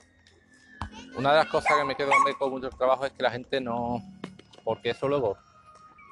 Una 1.16 1.32
de 1.32 1.38
las 1.38 1.48
cosas 1.48 1.76
que 1.76 1.84
me 1.84 1.94
quedó 1.94 2.10
con 2.38 2.50
mucho 2.50 2.70
trabajo 2.70 3.04
es 3.04 3.12
que 3.12 3.22
la 3.22 3.30
gente 3.30 3.60
no, 3.60 4.00
porque 4.64 4.90
eso 4.90 5.08
luego 5.08 5.36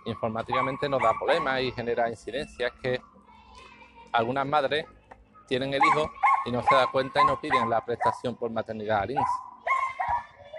informáticamente 0.05 0.89
nos 0.89 1.03
da 1.03 1.13
problemas 1.19 1.63
y 1.63 1.73
genera 1.73 2.09
incidencias, 2.09 2.73
que 2.83 3.01
algunas 4.13 4.47
madres 4.47 4.87
tienen 5.49 5.75
el 5.75 5.85
hijo 5.85 6.11
y 6.47 6.53
no 6.53 6.63
se 6.63 6.75
da 6.75 6.87
cuenta 6.87 7.21
y 7.21 7.25
no 7.25 7.41
piden 7.41 7.69
la 7.69 7.85
prestación 7.85 8.37
por 8.37 8.51
maternidad 8.51 9.01
al 9.01 9.11
INSS. 9.11 9.31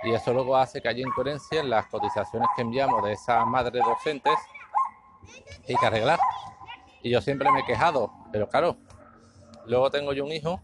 Y 0.03 0.13
eso 0.13 0.34
luego 0.34 0.56
hace 0.56 0.82
que 0.82 0.89
haya 0.89 1.01
incoherencia 1.01 1.62
en 1.62 1.70
las 1.70 1.88
cotizaciones 1.88 2.48
que 2.56 2.62
enviamos 2.62 3.03
de 3.03 3.13
esas 3.13 3.46
madres 3.48 3.84
docentes 3.84 4.38
y 5.67 5.75
que 5.75 5.86
arreglar. 5.86 6.20
Y 7.01 7.10
yo 7.10 7.22
siempre 7.22 7.51
me 7.51 7.62
he 7.62 7.65
quejado, 7.65 8.12
pero 8.32 8.48
claro, 8.48 8.77
luego 9.65 9.89
tengo 9.89 10.13
yo 10.13 10.25
un 10.25 10.32
hijo, 10.32 10.62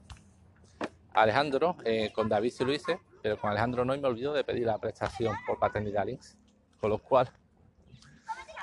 Alejandro, 1.14 1.78
eh, 1.86 2.12
con 2.14 2.28
David 2.28 2.52
sí 2.52 2.66
lo 2.66 2.74
hice, 2.74 3.00
pero 3.22 3.38
con 3.38 3.50
Alejandro 3.50 3.86
no 3.86 3.96
y 3.96 4.02
me 4.02 4.08
olvido 4.08 4.34
de 4.34 4.44
pedir 4.44 4.66
la 4.66 4.78
prestación 4.78 5.36
por 5.48 5.58
paternidad 5.58 6.08
INSS. 6.08 6.38
Con 6.82 6.90
lo 6.90 6.98
cual, 6.98 7.32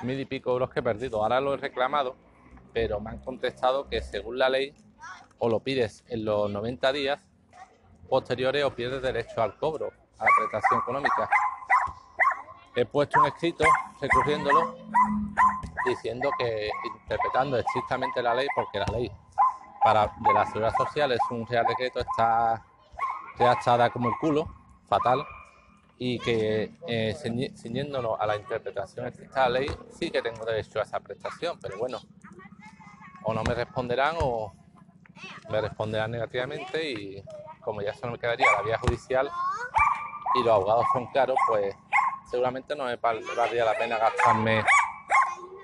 mil 0.03 0.21
y 0.21 0.27
pico 0.27 0.51
euros 0.51 0.71
que 0.71 0.81
he 0.81 0.83
perdido. 0.83 1.23
Ahora 1.23 1.41
lo 1.41 1.55
he 1.55 1.57
reclamado, 1.57 2.17
pero 2.73 3.01
me 3.01 3.11
han 3.11 3.19
contestado 3.19 3.89
que 3.89 4.03
según 4.03 4.39
la 4.39 4.51
ley 4.51 4.75
o 5.41 5.49
lo 5.49 5.61
pides 5.61 6.05
en 6.09 6.25
los 6.25 6.51
90 6.51 6.93
días 6.93 7.21
posteriores 8.09 8.65
o 8.65 8.75
pierdes 8.75 9.03
derecho 9.03 9.43
al 9.43 9.57
cobro, 9.57 9.91
a 10.19 10.25
la 10.25 10.31
prestación 10.39 10.81
económica. 10.81 11.29
He 12.77 12.85
puesto 12.85 13.21
un 13.21 13.27
escrito 13.27 13.65
recurriéndolo 14.01 14.77
diciendo 15.85 16.31
que 16.39 16.71
interpretando 16.85 17.57
estrictamente 17.57 18.23
la 18.23 18.35
ley, 18.35 18.47
porque 18.55 18.79
la 18.79 18.87
ley 18.87 19.11
para 19.83 20.13
de 20.21 20.33
la 20.33 20.45
seguridad 20.47 20.75
social 20.77 21.13
es 21.13 21.21
un 21.31 21.47
real 21.47 21.65
decreto, 21.67 22.01
está 22.01 22.63
redactada 23.39 23.91
como 23.91 24.09
el 24.09 24.15
culo, 24.21 24.47
fatal, 24.89 25.25
y 25.99 26.19
que 26.19 26.71
eh, 26.87 27.17
a 28.19 28.27
la 28.27 28.37
interpretación 28.37 29.07
estricta 29.07 29.45
de 29.45 29.51
la 29.51 29.61
ley, 29.61 29.71
sí 29.99 30.11
que 30.11 30.21
tengo 30.21 30.45
derecho 30.45 30.81
a 30.81 30.83
esa 30.83 31.01
prestación, 31.01 31.59
pero 31.61 31.79
bueno, 31.79 31.99
o 33.25 33.33
no 33.33 33.43
me 33.45 33.55
responderán 33.55 34.17
o, 34.21 34.53
me 35.49 35.61
responderán 35.61 36.11
negativamente 36.11 36.91
y 36.91 37.25
como 37.61 37.83
ya 37.83 37.95
solo 37.95 38.13
me 38.13 38.19
quedaría 38.19 38.47
la 38.53 38.63
vía 38.63 38.79
judicial 38.79 39.31
y 40.35 40.43
los 40.43 40.55
abogados 40.55 40.87
son 40.93 41.07
caros, 41.13 41.37
pues 41.47 41.75
seguramente 42.31 42.77
no 42.77 42.85
me 42.85 42.97
valdría 42.97 43.65
la 43.65 43.77
pena 43.77 43.99
gastarme 43.99 44.65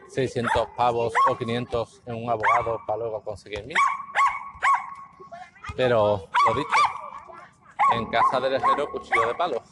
600 0.08 0.68
pavos 0.76 1.12
o 1.28 1.36
500 1.36 2.02
en 2.06 2.24
un 2.24 2.30
abogado 2.30 2.80
para 2.86 2.98
luego 2.98 3.22
conseguir 3.22 3.64
mil. 3.64 3.76
Pero 5.76 6.28
lo 6.46 6.54
dicho, 6.54 6.80
en 7.92 8.06
casa 8.06 8.40
del 8.40 8.54
herrero 8.54 8.90
cuchillo 8.90 9.28
de 9.28 9.34
palo. 9.34 9.62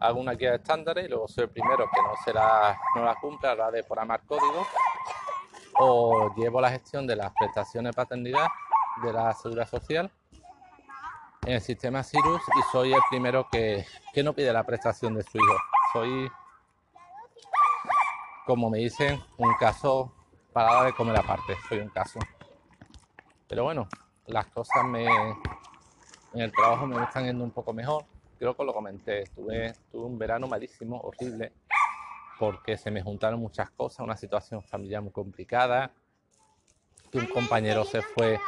Hago 0.00 0.18
una 0.18 0.32
guía 0.32 0.50
de 0.50 0.56
estándares 0.56 1.06
y 1.06 1.08
luego 1.08 1.28
soy 1.28 1.44
el 1.44 1.50
primero 1.50 1.88
que 1.88 2.02
no 2.02 2.16
será, 2.24 2.76
no 2.96 3.04
la 3.04 3.14
cumpla, 3.14 3.54
la 3.54 3.70
de 3.70 3.84
por 3.84 4.00
amar 4.00 4.22
código 4.26 4.66
llevo 6.36 6.60
la 6.60 6.70
gestión 6.70 7.06
de 7.06 7.16
las 7.16 7.32
prestaciones 7.32 7.90
de 7.90 7.96
paternidad 7.96 8.46
de 9.02 9.12
la 9.12 9.32
seguridad 9.32 9.68
social 9.68 10.10
en 11.46 11.54
el 11.54 11.60
sistema 11.60 12.02
Cirus 12.02 12.42
y 12.56 12.62
soy 12.70 12.92
el 12.92 13.00
primero 13.10 13.46
que, 13.50 13.84
no 14.22 14.32
pide 14.32 14.52
la 14.52 14.64
prestación 14.64 15.14
de 15.14 15.22
su 15.24 15.38
hijo. 15.38 15.56
Soy, 15.92 16.30
como 18.46 18.70
me 18.70 18.78
dicen, 18.78 19.20
un 19.38 19.52
caso 19.58 20.12
para 20.52 20.84
de 20.84 20.92
comer 20.92 21.18
aparte. 21.18 21.56
Soy 21.68 21.78
un 21.78 21.88
caso. 21.88 22.20
Pero 23.48 23.64
bueno, 23.64 23.88
las 24.26 24.46
cosas 24.46 24.84
me, 24.84 25.04
en 25.04 26.40
el 26.40 26.52
trabajo 26.52 26.86
me 26.86 27.02
están 27.02 27.24
yendo 27.24 27.42
un 27.42 27.50
poco 27.50 27.72
mejor. 27.72 28.04
Creo 28.38 28.56
que 28.56 28.64
lo 28.64 28.72
comenté. 28.72 29.22
Estuve, 29.22 29.66
estuve 29.66 30.04
un 30.04 30.18
verano 30.18 30.46
malísimo, 30.46 31.00
horrible 31.00 31.52
porque 32.38 32.76
se 32.76 32.90
me 32.90 33.02
juntaron 33.02 33.40
muchas 33.40 33.70
cosas, 33.70 34.00
una 34.00 34.16
situación 34.16 34.62
familiar 34.62 35.02
muy 35.02 35.12
complicada, 35.12 35.92
que 37.10 37.18
un 37.18 37.26
compañero 37.26 37.84
se 37.84 38.02
fue 38.02 38.40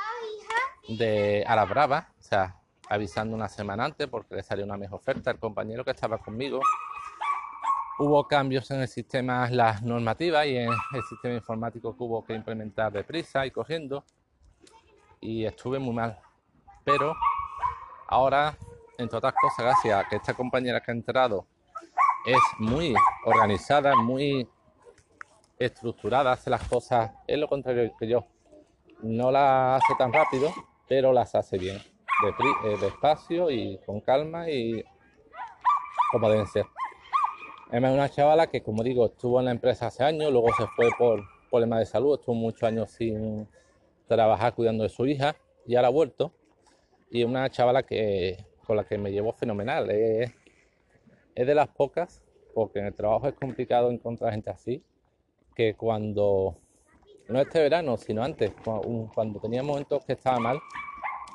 de 0.88 1.45
a 1.47 1.57
la 1.57 1.64
brava, 1.64 2.12
o 2.19 2.23
sea, 2.23 2.57
avisando 2.88 3.35
una 3.35 3.49
semana 3.49 3.85
antes 3.85 4.09
porque 4.09 4.37
le 4.37 4.43
salió 4.43 4.64
una 4.64 4.76
mejor 4.76 5.00
oferta 5.00 5.31
al 5.31 5.38
compañero 5.38 5.85
que 5.85 5.91
estaba 5.91 6.19
conmigo. 6.19 6.61
Hubo 7.99 8.26
cambios 8.26 8.71
en 8.71 8.81
el 8.81 8.88
sistema, 8.88 9.49
las 9.50 9.83
normativas 9.83 10.47
y 10.47 10.57
en 10.57 10.71
el 10.71 11.03
sistema 11.09 11.35
informático 11.35 11.97
que 11.97 12.03
hubo 12.03 12.25
que 12.25 12.35
implementar 12.35 12.93
deprisa 12.93 13.47
y 13.47 13.50
corriendo. 13.50 14.05
Y 15.21 15.45
estuve 15.45 15.79
muy 15.79 15.95
mal. 15.95 16.19
Pero 16.85 17.14
ahora, 18.09 18.57
entre 18.99 19.17
otras 19.17 19.35
cosas, 19.41 19.64
gracias 19.64 20.05
a 20.05 20.09
que 20.09 20.17
esta 20.17 20.35
compañera 20.35 20.81
que 20.81 20.91
ha 20.91 20.95
entrado 20.95 21.47
es 22.25 22.40
muy 22.59 22.95
organizada, 23.25 23.95
muy 23.97 24.49
estructurada, 25.59 26.33
hace 26.33 26.50
las 26.50 26.66
cosas, 26.69 27.12
es 27.26 27.38
lo 27.38 27.49
contrario 27.49 27.93
que 27.99 28.09
yo. 28.09 28.26
No 29.02 29.31
las 29.31 29.83
hace 29.83 29.95
tan 29.99 30.12
rápido, 30.12 30.50
pero 30.88 31.12
las 31.12 31.35
hace 31.35 31.59
bien, 31.59 31.76
eh, 31.76 32.76
despacio 32.81 33.50
y 33.50 33.78
con 33.85 34.00
calma 34.00 34.49
y 34.49 34.83
como 36.11 36.31
deben 36.31 36.47
ser. 36.47 36.66
Es 37.71 37.83
una 37.83 38.09
chavala 38.09 38.47
que, 38.47 38.62
como 38.62 38.83
digo, 38.83 39.07
estuvo 39.07 39.40
en 39.40 39.47
la 39.47 39.50
empresa 39.50 39.88
hace 39.88 40.04
años, 40.04 40.31
luego 40.31 40.49
se 40.57 40.66
fue 40.69 40.88
por 40.97 41.25
problemas 41.50 41.81
de 41.81 41.87
salud, 41.87 42.19
estuvo 42.19 42.35
muchos 42.35 42.62
años 42.62 42.90
sin 42.90 43.49
trabajar 44.07 44.54
cuidando 44.54 44.85
de 44.85 44.90
su 44.90 45.07
hija 45.07 45.35
y 45.66 45.76
ahora 45.76 45.88
ha 45.88 45.90
vuelto. 45.90 46.33
Y 47.11 47.25
una 47.25 47.50
chavala 47.50 47.83
que, 47.83 48.45
con 48.66 48.76
la 48.76 48.85
que 48.85 48.97
me 48.97 49.12
llevo 49.12 49.33
fenomenal. 49.33 49.90
Es 49.90 50.33
de 51.35 51.55
las 51.55 51.69
pocas, 51.69 52.23
porque 52.55 52.79
en 52.79 52.87
el 52.87 52.95
trabajo 52.95 53.26
es 53.26 53.35
complicado 53.35 53.91
encontrar 53.91 54.33
gente 54.33 54.50
así, 54.50 54.85
que 55.55 55.75
cuando, 55.75 56.57
no 57.29 57.41
este 57.41 57.61
verano, 57.61 57.97
sino 57.97 58.23
antes, 58.23 58.53
cuando 59.14 59.41
tenía 59.41 59.62
momentos 59.62 60.05
que 60.05 60.12
estaba 60.12 60.38
mal, 60.38 60.61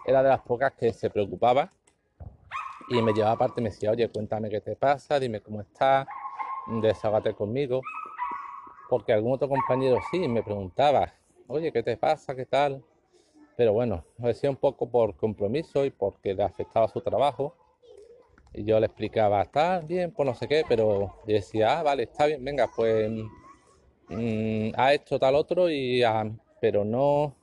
era 0.06 0.24
de 0.24 0.30
las 0.30 0.42
pocas 0.42 0.74
que 0.74 0.94
se 0.94 1.10
preocupaba 1.10 1.72
y 2.90 3.02
me 3.02 3.14
llevaba 3.14 3.34
aparte 3.34 3.62
y 3.62 3.64
me 3.64 3.70
decía, 3.70 3.92
oye, 3.92 4.10
cuéntame 4.10 4.50
qué 4.50 4.62
te 4.62 4.76
pasa, 4.76 5.20
dime 5.20 5.42
cómo 5.42 5.62
estás, 5.62 6.08
desahogate 6.82 7.34
conmigo. 7.34 7.82
Porque 8.90 9.14
algún 9.14 9.34
otro 9.34 9.48
compañero 9.48 10.00
sí 10.10 10.28
me 10.28 10.42
preguntaba, 10.42 11.14
oye, 11.48 11.72
¿qué 11.72 11.84
te 11.84 11.96
pasa? 11.98 12.36
¿Qué 12.36 12.48
tal? 12.48 12.84
Pero 13.56 13.74
bueno, 13.74 14.06
lo 14.18 14.28
decía 14.28 14.50
un 14.50 14.56
poco 14.56 14.90
por 14.90 15.16
compromiso 15.16 15.86
y 15.86 15.92
porque 15.92 16.34
le 16.34 16.44
afectaba 16.44 16.88
su 16.88 17.02
trabajo. 17.02 17.56
Y 18.54 18.64
yo 18.64 18.80
le 18.80 18.88
explicaba, 18.88 19.44
está 19.44 19.80
bien, 19.80 20.12
pues 20.12 20.26
no 20.26 20.36
sé 20.36 20.48
qué, 20.48 20.64
pero 20.68 21.16
decía, 21.26 21.80
ah, 21.80 21.84
vale, 21.84 22.04
está 22.04 22.26
bien, 22.26 22.44
venga, 22.44 22.68
pues 22.76 23.12
mm, 24.10 24.72
ha 24.76 24.94
hecho 24.94 25.20
tal 25.20 25.36
otro, 25.36 25.70
y 25.70 26.02
pero 26.60 26.84
no, 26.84 27.36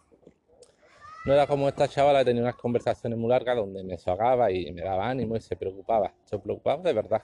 no 1.24 1.32
era 1.32 1.46
como 1.46 1.68
esta 1.68 1.88
chavala 1.88 2.24
tenía 2.24 2.42
unas 2.42 2.56
conversaciones 2.56 3.18
muy 3.18 3.28
largas 3.28 3.56
donde 3.56 3.82
me 3.82 3.98
sogaba 3.98 4.50
y 4.50 4.72
me 4.72 4.82
daba 4.82 5.08
ánimo 5.08 5.36
y 5.36 5.40
se 5.40 5.56
preocupaba, 5.56 6.12
se 6.24 6.38
preocupaba 6.38 6.82
de 6.82 6.92
verdad. 6.92 7.22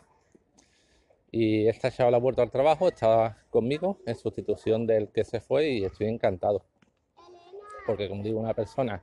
Y 1.30 1.66
esta 1.66 1.90
chavala 1.90 2.18
ha 2.18 2.20
vuelto 2.20 2.42
al 2.42 2.50
trabajo, 2.50 2.88
estaba 2.88 3.38
conmigo 3.48 3.98
en 4.04 4.14
sustitución 4.16 4.86
del 4.86 5.08
que 5.08 5.24
se 5.24 5.40
fue 5.40 5.70
y 5.70 5.84
estoy 5.84 6.08
encantado. 6.08 6.64
Porque 7.86 8.08
como 8.08 8.22
digo, 8.22 8.40
una 8.40 8.54
persona 8.54 9.02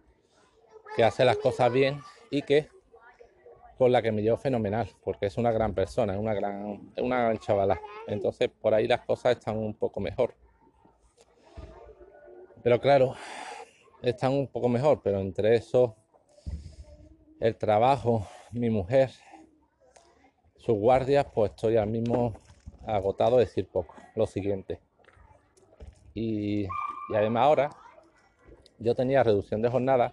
que 0.96 1.04
hace 1.04 1.26
las 1.26 1.38
cosas 1.38 1.72
bien 1.72 2.02
y 2.30 2.42
que 2.42 2.68
con 3.80 3.94
la 3.94 4.02
que 4.02 4.12
me 4.12 4.22
llevo 4.22 4.36
fenomenal, 4.36 4.90
porque 5.02 5.28
es 5.28 5.38
una 5.38 5.54
gran 5.54 5.74
persona, 5.74 6.12
es 6.12 6.20
una 6.20 6.34
gran, 6.34 6.92
una 6.98 7.22
gran 7.22 7.38
chavala. 7.38 7.80
Entonces 8.08 8.50
por 8.50 8.74
ahí 8.74 8.90
las 8.90 9.06
cosas 9.06 9.38
están 9.38 9.56
un 9.56 9.74
poco 9.74 10.02
mejor. 10.02 10.36
Pero 12.62 12.82
claro, 12.82 13.16
están 14.02 14.34
un 14.34 14.48
poco 14.48 14.68
mejor, 14.68 15.02
pero 15.02 15.22
entre 15.22 15.56
eso, 15.56 15.96
el 17.40 17.56
trabajo, 17.56 18.28
mi 18.52 18.70
mujer, 18.70 19.12
sus 20.58 20.78
guardias, 20.78 21.26
pues 21.34 21.52
estoy 21.52 21.78
al 21.78 21.88
mismo 21.88 22.34
agotado, 22.86 23.38
decir 23.38 23.66
poco. 23.66 23.96
Lo 24.14 24.28
siguiente. 24.28 24.82
Y, 26.14 26.64
y 26.64 27.16
además 27.16 27.44
ahora 27.46 27.70
yo 28.78 28.94
tenía 28.94 29.24
reducción 29.24 29.62
de 29.62 29.70
jornada, 29.70 30.12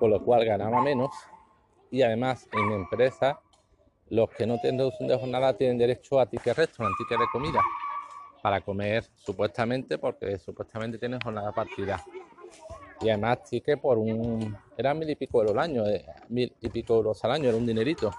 con 0.00 0.10
lo 0.10 0.24
cual 0.24 0.44
ganaba 0.44 0.82
menos 0.82 1.12
y 1.92 2.02
además 2.02 2.48
en 2.50 2.68
mi 2.68 2.74
empresa 2.74 3.38
los 4.08 4.30
que 4.30 4.46
no 4.46 4.58
tienen 4.58 4.78
reducción 4.78 5.08
de 5.08 5.18
jornada 5.18 5.56
tienen 5.56 5.78
derecho 5.78 6.18
a 6.18 6.26
ticket 6.26 6.56
restaurant, 6.56 6.96
ticket 6.96 7.20
de 7.20 7.26
comida 7.30 7.60
para 8.42 8.60
comer 8.62 9.04
supuestamente 9.14 9.98
porque 9.98 10.38
supuestamente 10.38 10.98
tienen 10.98 11.20
jornada 11.20 11.52
partida. 11.52 12.02
Y 13.00 13.10
además 13.10 13.44
ticket 13.44 13.80
por 13.80 13.98
un 13.98 14.56
era 14.76 14.94
mil 14.94 15.08
y 15.08 15.16
pico 15.16 15.40
euros 15.40 15.52
al 15.52 15.60
año 15.60 15.86
eh, 15.86 16.04
mil 16.28 16.52
y 16.60 16.68
pico 16.70 16.96
euros 16.96 17.22
al 17.24 17.32
año 17.32 17.48
era 17.48 17.58
un 17.58 17.66
dinerito. 17.66 18.10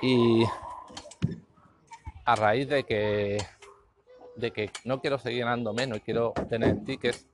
Y 0.00 0.44
a 2.24 2.34
raíz 2.34 2.68
de 2.68 2.84
que 2.84 3.38
de 4.36 4.50
que 4.52 4.70
no 4.84 5.00
quiero 5.00 5.18
seguir 5.18 5.40
ganando 5.40 5.72
menos 5.72 6.00
quiero 6.04 6.32
tener 6.48 6.84
tickets 6.84 7.26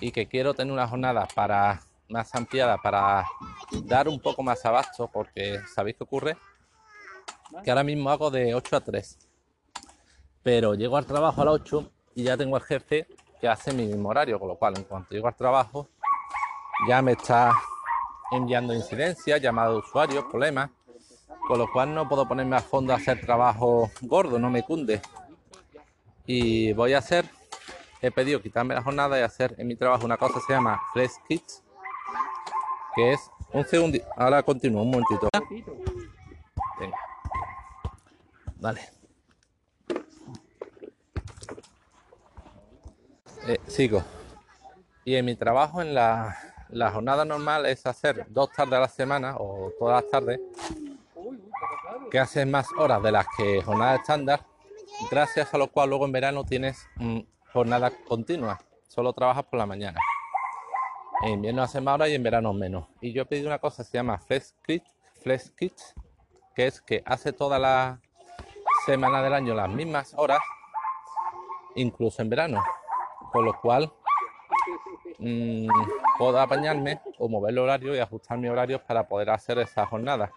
y 0.00 0.10
que 0.10 0.26
quiero 0.26 0.54
tener 0.54 0.72
una 0.72 0.88
jornada 0.88 1.28
para 1.34 1.82
más 2.08 2.34
ampliada 2.34 2.78
para 2.78 3.26
dar 3.84 4.08
un 4.08 4.20
poco 4.20 4.42
más 4.42 4.64
abasto, 4.64 5.08
porque 5.12 5.60
¿sabéis 5.74 5.96
qué 5.96 6.04
ocurre? 6.04 6.36
Que 7.62 7.70
ahora 7.70 7.84
mismo 7.84 8.10
hago 8.10 8.30
de 8.30 8.54
8 8.54 8.76
a 8.76 8.80
3, 8.80 9.18
pero 10.42 10.74
llego 10.74 10.96
al 10.96 11.06
trabajo 11.06 11.42
a 11.42 11.44
las 11.46 11.54
8 11.54 11.90
y 12.14 12.24
ya 12.24 12.36
tengo 12.36 12.56
al 12.56 12.62
jefe 12.62 13.06
que 13.40 13.48
hace 13.48 13.72
mi 13.72 13.86
mismo 13.86 14.08
horario, 14.08 14.38
con 14.38 14.48
lo 14.48 14.56
cual 14.56 14.76
en 14.76 14.84
cuanto 14.84 15.14
llego 15.14 15.28
al 15.28 15.36
trabajo 15.36 15.88
ya 16.86 17.02
me 17.02 17.12
está 17.12 17.52
enviando 18.30 18.74
incidencias, 18.74 19.40
llamadas 19.40 19.72
de 19.72 19.78
usuarios, 19.78 20.24
problemas, 20.24 20.70
con 21.46 21.58
lo 21.58 21.70
cual 21.70 21.94
no 21.94 22.08
puedo 22.08 22.28
ponerme 22.28 22.56
a 22.56 22.60
fondo 22.60 22.92
a 22.92 22.96
hacer 22.96 23.20
trabajo 23.20 23.90
gordo, 24.02 24.38
no 24.38 24.50
me 24.50 24.62
cunde. 24.62 25.00
Y 26.26 26.72
voy 26.74 26.92
a 26.92 26.98
hacer, 26.98 27.24
he 28.02 28.10
pedido 28.10 28.42
quitarme 28.42 28.74
la 28.74 28.82
jornada 28.82 29.18
y 29.18 29.22
hacer 29.22 29.54
en 29.58 29.66
mi 29.66 29.76
trabajo 29.76 30.04
una 30.04 30.18
cosa 30.18 30.34
que 30.34 30.40
se 30.40 30.52
llama 30.52 30.80
Fresh 30.92 31.12
Kits, 31.26 31.62
que 32.94 33.12
es 33.14 33.30
un 33.52 33.64
segundo. 33.64 33.98
Ahora 34.16 34.42
continúo 34.42 34.82
un 34.82 34.90
momentito. 34.90 35.28
Venga. 36.78 36.96
Vale. 38.56 38.80
Eh, 43.46 43.60
sigo. 43.66 44.02
Y 45.04 45.14
en 45.14 45.24
mi 45.24 45.36
trabajo 45.36 45.80
en 45.80 45.94
la, 45.94 46.36
la, 46.68 46.90
jornada 46.90 47.24
normal 47.24 47.64
es 47.64 47.86
hacer 47.86 48.26
dos 48.28 48.52
tardes 48.52 48.74
a 48.74 48.80
la 48.80 48.88
semana 48.88 49.36
o 49.38 49.72
todas 49.78 50.02
las 50.02 50.10
tardes, 50.10 50.40
que 52.10 52.18
haces 52.18 52.46
más 52.46 52.68
horas 52.76 53.02
de 53.02 53.12
las 53.12 53.26
que 53.36 53.62
jornada 53.62 53.96
estándar, 53.96 54.44
gracias 55.10 55.54
a 55.54 55.58
lo 55.58 55.68
cual 55.68 55.88
luego 55.88 56.04
en 56.04 56.12
verano 56.12 56.44
tienes 56.44 56.86
mm, 56.96 57.20
jornada 57.52 57.90
continua, 58.06 58.60
solo 58.86 59.14
trabajas 59.14 59.44
por 59.44 59.58
la 59.58 59.64
mañana. 59.64 59.98
En 61.20 61.30
invierno 61.30 61.62
hace 61.62 61.80
más 61.80 61.94
horas 61.94 62.10
y 62.10 62.14
en 62.14 62.22
verano 62.22 62.52
menos. 62.52 62.86
Y 63.00 63.12
yo 63.12 63.22
he 63.22 63.26
pedido 63.26 63.48
una 63.48 63.58
cosa 63.58 63.82
que 63.82 63.90
se 63.90 63.98
llama 63.98 64.18
Flex 64.18 64.54
Kit, 64.64 64.84
Flex 65.20 65.50
Kit, 65.50 65.74
que 66.54 66.66
es 66.68 66.80
que 66.80 67.02
hace 67.04 67.32
toda 67.32 67.58
la 67.58 68.00
semana 68.86 69.20
del 69.22 69.34
año 69.34 69.54
las 69.54 69.68
mismas 69.68 70.14
horas, 70.16 70.40
incluso 71.74 72.22
en 72.22 72.30
verano. 72.30 72.62
Con 73.32 73.44
lo 73.44 73.60
cual 73.60 73.92
mmm, 75.18 75.66
puedo 76.18 76.38
apañarme 76.40 77.00
o 77.18 77.28
mover 77.28 77.50
el 77.50 77.58
horario 77.58 77.96
y 77.96 77.98
ajustar 77.98 78.38
mis 78.38 78.50
horarios 78.50 78.80
para 78.82 79.08
poder 79.08 79.30
hacer 79.30 79.58
esa 79.58 79.86
jornada. 79.86 80.30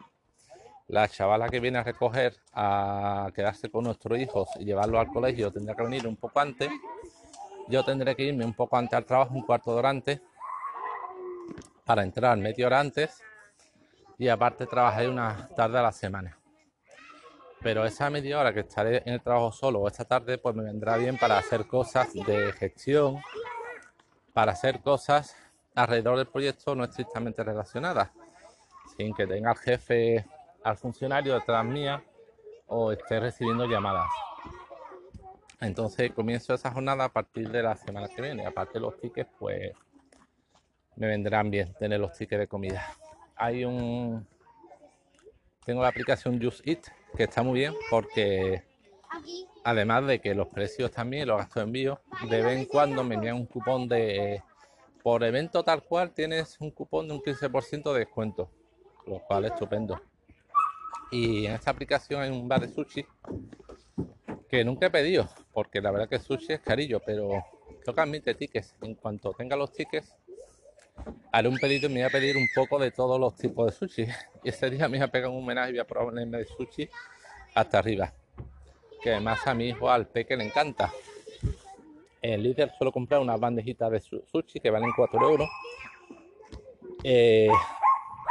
La 0.87 1.07
chavala 1.07 1.47
que 1.47 1.59
viene 1.59 1.77
a 1.77 1.83
recoger 1.83 2.35
a 2.53 3.29
quedarse 3.35 3.69
con 3.69 3.83
nuestros 3.83 4.17
hijos 4.19 4.49
y 4.59 4.65
llevarlo 4.65 4.99
al 4.99 5.07
colegio 5.07 5.51
tendrá 5.51 5.75
que 5.75 5.83
venir 5.83 6.07
un 6.07 6.17
poco 6.17 6.39
antes. 6.39 6.69
Yo 7.67 7.85
tendré 7.85 8.15
que 8.15 8.23
irme 8.23 8.43
un 8.43 8.53
poco 8.53 8.75
antes 8.75 8.93
al 8.97 9.05
trabajo, 9.05 9.33
un 9.33 9.43
cuarto 9.43 9.79
de 9.79 9.87
antes, 9.87 10.21
para 11.85 12.03
entrar 12.03 12.37
media 12.37 12.67
hora 12.67 12.79
antes 12.79 13.21
y 14.17 14.27
aparte 14.27 14.65
trabajaré 14.67 15.09
una 15.09 15.49
tarde 15.55 15.79
a 15.79 15.81
la 15.81 15.91
semana. 15.91 16.37
Pero 17.61 17.85
esa 17.85 18.09
media 18.09 18.39
hora 18.39 18.53
que 18.53 18.61
estaré 18.61 19.03
en 19.05 19.13
el 19.13 19.21
trabajo 19.21 19.51
solo 19.51 19.79
o 19.79 19.87
esta 19.87 20.05
tarde, 20.05 20.37
pues 20.37 20.55
me 20.55 20.63
vendrá 20.63 20.97
bien 20.97 21.17
para 21.17 21.37
hacer 21.37 21.67
cosas 21.67 22.13
de 22.13 22.51
gestión, 22.53 23.21
para 24.33 24.51
hacer 24.53 24.81
cosas 24.81 25.35
alrededor 25.75 26.17
del 26.17 26.27
proyecto 26.27 26.75
no 26.75 26.83
estrictamente 26.83 27.43
relacionadas, 27.43 28.09
sin 28.97 29.13
que 29.13 29.27
tenga 29.27 29.51
al 29.51 29.57
jefe, 29.57 30.25
al 30.63 30.77
funcionario 30.77 31.35
detrás 31.35 31.65
mía 31.65 32.03
o 32.67 32.91
esté 32.91 33.19
recibiendo 33.19 33.65
llamadas. 33.65 34.09
Entonces 35.59 36.11
comienzo 36.13 36.55
esa 36.55 36.71
jornada 36.71 37.05
a 37.05 37.09
partir 37.09 37.49
de 37.49 37.61
la 37.61 37.75
semana 37.75 38.07
que 38.07 38.21
viene. 38.21 38.45
Aparte 38.45 38.73
de 38.73 38.79
los 38.79 38.99
tickets, 38.99 39.29
pues 39.37 39.71
me 40.95 41.07
vendrán 41.07 41.49
bien 41.49 41.73
tener 41.73 41.99
los 41.99 42.13
tickets 42.13 42.39
de 42.39 42.47
comida. 42.47 42.85
Hay 43.35 43.65
un. 43.65 44.27
Tengo 45.65 45.81
la 45.81 45.89
aplicación 45.89 46.41
Just 46.41 46.67
Eat 46.67 46.87
que 47.15 47.23
está 47.23 47.43
muy 47.43 47.59
bien 47.59 47.73
porque 47.89 48.63
además 49.63 50.07
de 50.07 50.19
que 50.19 50.33
los 50.33 50.47
precios 50.47 50.91
también, 50.91 51.27
los 51.27 51.37
gastos 51.37 51.55
de 51.55 51.61
envío, 51.61 52.01
de 52.29 52.41
vez 52.41 52.57
en 52.57 52.65
cuando 52.65 53.03
me 53.03 53.15
envían 53.15 53.35
un 53.35 53.45
cupón 53.45 53.87
de. 53.87 54.43
Por 55.03 55.23
evento 55.23 55.63
tal 55.63 55.83
cual 55.83 56.11
tienes 56.11 56.61
un 56.61 56.69
cupón 56.69 57.07
de 57.07 57.15
un 57.15 57.21
15% 57.21 57.91
de 57.91 57.99
descuento, 57.99 58.51
lo 59.07 59.17
cual 59.19 59.45
es 59.45 59.51
estupendo. 59.51 59.99
Y 61.11 61.47
en 61.47 61.53
esta 61.53 61.71
aplicación 61.71 62.21
hay 62.21 62.29
un 62.29 62.47
bar 62.47 62.61
de 62.61 62.67
sushi 62.67 63.03
que 64.47 64.63
nunca 64.63 64.85
he 64.85 64.89
pedido, 64.91 65.27
porque 65.53 65.81
la 65.81 65.89
verdad 65.89 66.07
que 66.07 66.19
sushi 66.19 66.53
es 66.53 66.59
carillo, 66.59 67.01
pero 67.03 67.43
toca 67.83 68.03
admite 68.03 68.35
tickets. 68.35 68.75
En 68.81 68.95
cuanto 68.95 69.33
tenga 69.33 69.55
los 69.55 69.71
tickets, 69.71 70.15
haré 71.31 71.47
un 71.47 71.57
pedido 71.57 71.89
y 71.89 71.93
me 71.93 72.01
voy 72.01 72.09
a 72.09 72.09
pedir 72.09 72.37
un 72.37 72.47
poco 72.53 72.77
de 72.79 72.91
todos 72.91 73.19
los 73.19 73.35
tipos 73.35 73.65
de 73.65 73.71
sushi. 73.71 74.07
Y 74.43 74.49
ese 74.49 74.69
día 74.69 74.87
me 74.89 74.97
voy 74.97 75.05
a 75.05 75.11
pegar 75.11 75.29
un 75.29 75.37
homenaje 75.37 75.69
y 75.69 75.73
voy 75.73 75.79
a 75.81 75.87
probarme 75.87 76.25
de 76.25 76.45
sushi 76.45 76.89
hasta 77.53 77.79
arriba. 77.79 78.11
Que 79.01 79.11
además 79.11 79.45
a 79.45 79.53
mi 79.53 79.69
hijo 79.69 79.89
al 79.89 80.07
peque 80.07 80.35
le 80.35 80.45
encanta. 80.45 80.91
En 82.21 82.41
líder 82.41 82.71
suelo 82.77 82.91
comprar 82.91 83.21
unas 83.21 83.39
bandejitas 83.39 83.91
de 83.91 83.99
sushi 83.99 84.59
que 84.59 84.69
valen 84.69 84.91
4 84.95 85.29
euros. 85.29 85.49
Eh, 87.03 87.49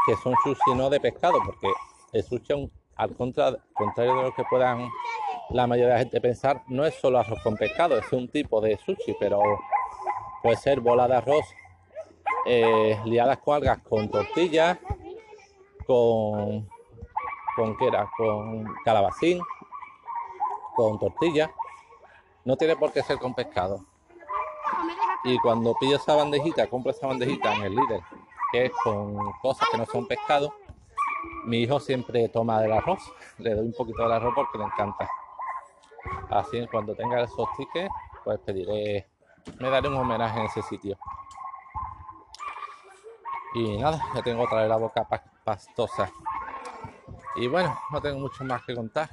que 0.06 0.16
son 0.22 0.34
sushi 0.44 0.74
no 0.76 0.90
de 0.90 1.00
pescado, 1.00 1.38
porque 1.44 1.68
el 2.12 2.22
sushi, 2.24 2.70
al 2.96 3.14
contrario 3.14 4.16
de 4.16 4.22
lo 4.22 4.34
que 4.34 4.44
puedan 4.48 4.88
la 5.50 5.66
mayoría 5.66 5.88
de 5.88 5.94
la 5.94 5.98
gente 6.00 6.20
pensar, 6.20 6.62
no 6.68 6.84
es 6.84 6.94
solo 6.94 7.18
arroz 7.18 7.40
con 7.42 7.56
pescado, 7.56 7.98
es 7.98 8.12
un 8.12 8.28
tipo 8.28 8.60
de 8.60 8.76
sushi, 8.78 9.16
pero 9.18 9.40
puede 10.42 10.56
ser 10.56 10.80
bola 10.80 11.08
de 11.08 11.16
arroz 11.16 11.44
eh, 12.46 12.98
liadas 13.05 13.38
con 13.38 13.57
algas 13.57 13.79
con 13.79 14.09
tortillas, 14.11 14.79
con, 15.87 16.68
con, 17.57 17.76
¿qué 17.76 17.90
con 18.16 18.74
calabacín, 18.85 19.40
con 20.74 20.98
tortilla. 20.98 21.50
No 22.44 22.57
tiene 22.57 22.76
por 22.76 22.92
qué 22.92 23.03
ser 23.03 23.18
con 23.18 23.35
pescado. 23.35 23.85
Y 25.24 25.38
cuando 25.38 25.74
pido 25.79 25.96
esa 25.96 26.14
bandejita, 26.14 26.66
compro 26.68 26.92
esa 26.92 27.07
bandejita 27.07 27.55
en 27.55 27.62
el 27.64 27.76
líder, 27.76 28.00
que 28.53 28.66
es 28.66 28.72
con 28.83 29.33
cosas 29.42 29.68
que 29.70 29.76
no 29.76 29.85
son 29.85 30.07
pescado, 30.07 30.55
mi 31.44 31.59
hijo 31.62 31.81
siempre 31.81 32.29
toma 32.29 32.61
del 32.61 32.72
arroz. 32.72 33.00
Le 33.38 33.55
doy 33.55 33.66
un 33.66 33.72
poquito 33.72 34.03
del 34.03 34.12
arroz 34.12 34.33
porque 34.35 34.59
le 34.59 34.64
encanta. 34.64 35.09
Así 36.31 36.66
cuando 36.68 36.94
tenga 36.94 37.22
esos 37.22 37.48
tickets, 37.57 37.90
pues 38.24 38.38
pediré, 38.40 39.09
me 39.59 39.68
daré 39.68 39.88
un 39.88 39.96
homenaje 39.96 40.38
en 40.40 40.46
ese 40.46 40.62
sitio. 40.62 40.98
Y 43.54 43.78
nada, 43.78 44.00
ya 44.14 44.22
tengo 44.22 44.42
otra 44.42 44.60
vez 44.60 44.68
la 44.68 44.76
boca 44.76 45.06
pastosa. 45.44 46.10
Y 47.36 47.46
bueno, 47.46 47.78
no 47.90 48.00
tengo 48.00 48.20
mucho 48.20 48.44
más 48.44 48.64
que 48.64 48.74
contar. 48.74 49.08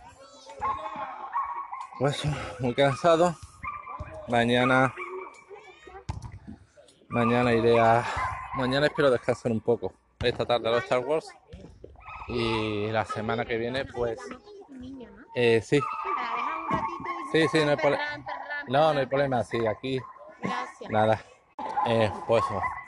Pues 1.99 2.23
muy 2.59 2.73
cansado. 2.73 3.35
Mañana 4.27 4.93
Mañana 7.09 7.53
iré 7.53 7.79
a. 7.79 8.05
Mañana 8.55 8.87
espero 8.87 9.09
descansar 9.09 9.51
un 9.51 9.61
poco. 9.61 9.93
Esta 10.19 10.45
tarde 10.45 10.67
a 10.67 10.71
los 10.71 10.83
Star 10.83 10.99
Wars. 10.99 11.29
Y 12.27 12.87
la 12.91 13.05
semana 13.05 13.45
que 13.45 13.57
viene, 13.57 13.85
pues. 13.85 14.19
Eh, 15.33 15.61
sí. 15.61 15.79
Sí, 17.31 17.47
sí, 17.47 17.63
no 17.63 17.71
hay 17.71 17.77
problema. 17.77 18.03
No, 18.67 18.93
no 18.93 18.99
hay 18.99 19.05
problema. 19.05 19.43
Sí, 19.43 19.65
aquí. 19.65 20.01
Nada. 20.89 21.21
Eh, 21.87 22.11
pues 22.27 22.43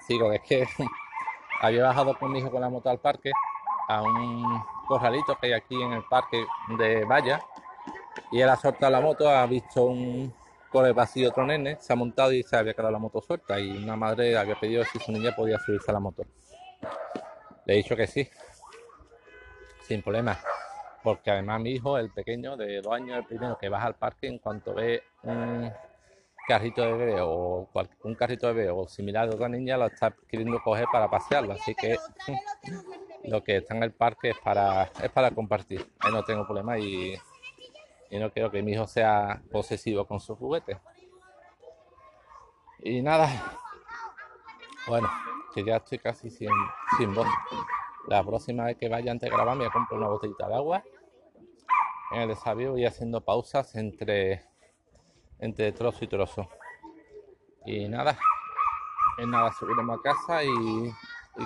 sigo. 0.05 0.33
Es 0.33 0.41
que 0.41 0.67
había 1.61 1.83
bajado 1.83 2.17
con 2.17 2.31
mi 2.31 2.39
hijo 2.39 2.51
con 2.51 2.61
la 2.61 2.69
moto 2.69 2.89
al 2.89 2.99
parque. 2.99 3.31
A 3.87 4.03
un 4.03 4.63
corralito 4.87 5.35
que 5.35 5.47
hay 5.47 5.53
aquí 5.53 5.81
en 5.81 5.93
el 5.93 6.03
parque 6.03 6.45
de 6.77 7.05
Valla. 7.05 7.41
Y 8.31 8.41
él 8.41 8.49
ha 8.49 8.55
soltado 8.55 8.91
la 8.91 9.01
moto, 9.01 9.27
ha 9.27 9.45
visto 9.47 9.83
un, 9.85 10.33
con 10.69 10.85
el 10.85 10.93
vacío 10.93 11.29
otro 11.29 11.45
nene, 11.45 11.77
se 11.79 11.93
ha 11.93 11.95
montado 11.95 12.31
y 12.31 12.43
se 12.43 12.55
había 12.55 12.73
quedado 12.73 12.91
la 12.91 12.99
moto 12.99 13.21
suelta 13.21 13.59
y 13.59 13.83
una 13.83 13.95
madre 13.95 14.37
había 14.37 14.55
pedido 14.59 14.83
si 14.85 14.99
su 14.99 15.11
niña 15.11 15.35
podía 15.35 15.57
subirse 15.59 15.89
a 15.89 15.93
la 15.93 15.99
moto. 15.99 16.23
Le 17.65 17.73
he 17.73 17.77
dicho 17.77 17.95
que 17.95 18.07
sí, 18.07 18.29
sin 19.81 20.01
problema, 20.01 20.37
porque 21.03 21.31
además 21.31 21.61
mi 21.61 21.71
hijo, 21.71 21.97
el 21.97 22.11
pequeño 22.11 22.55
de 22.55 22.81
dos 22.81 22.93
años, 22.93 23.17
el 23.17 23.25
primero 23.25 23.57
que 23.57 23.69
baja 23.69 23.87
al 23.87 23.95
parque, 23.95 24.27
en 24.27 24.37
cuanto 24.37 24.73
ve 24.73 25.03
un 25.23 25.71
carrito 26.49 26.81
de 26.81 26.93
bebé 26.93 27.21
o 27.21 27.69
un 28.03 28.15
carrito 28.15 28.47
de 28.47 28.53
bebé 28.53 28.71
o 28.71 28.88
similar 28.88 29.29
de 29.29 29.35
otra 29.35 29.47
niña, 29.47 29.77
lo 29.77 29.85
está 29.85 30.13
queriendo 30.27 30.59
coger 30.63 30.88
para 30.91 31.09
pasearlo, 31.09 31.53
así 31.53 31.75
que 31.75 31.95
lo 33.23 33.43
que 33.43 33.57
está 33.57 33.75
en 33.75 33.83
el 33.83 33.93
parque 33.93 34.31
es 34.31 34.38
para, 34.39 34.83
es 34.83 35.12
para 35.12 35.31
compartir, 35.31 35.85
ahí 35.99 36.12
no 36.12 36.23
tengo 36.23 36.45
problema 36.45 36.77
y 36.79 37.15
y 38.09 38.17
no 38.17 38.31
quiero 38.31 38.49
que 38.49 38.62
mi 38.62 38.73
hijo 38.73 38.88
sea 38.88 39.41
posesivo 39.51 40.05
con 40.05 40.19
sus 40.19 40.38
juguetes. 40.38 40.77
Y 42.79 43.01
nada, 43.01 43.29
bueno, 44.88 45.09
que 45.53 45.63
ya 45.63 45.77
estoy 45.77 45.99
casi 45.99 46.29
sin, 46.29 46.49
sin 46.97 47.13
voz. 47.13 47.27
La 48.07 48.23
próxima 48.23 48.65
vez 48.65 48.77
que 48.77 48.89
vaya 48.89 49.12
antes 49.12 49.29
de 49.29 49.35
grabar 49.35 49.57
me 49.57 49.67
voy 49.67 49.97
una 49.97 50.07
botellita 50.07 50.47
de 50.47 50.55
agua. 50.55 50.83
En 52.12 52.21
el 52.21 52.29
desafío 52.29 52.71
voy 52.71 52.85
haciendo 52.85 53.21
pausas 53.21 53.75
entre, 53.75 54.43
entre 55.39 55.71
trozo 55.71 56.06
y 56.06 56.08
trozo. 56.08 56.49
Y 57.65 57.88
nada, 57.88 58.17
en 59.17 59.32
nada 59.32 59.52
subiremos 59.54 59.99
a 59.99 60.02
casa 60.02 60.43
y, 60.43 60.93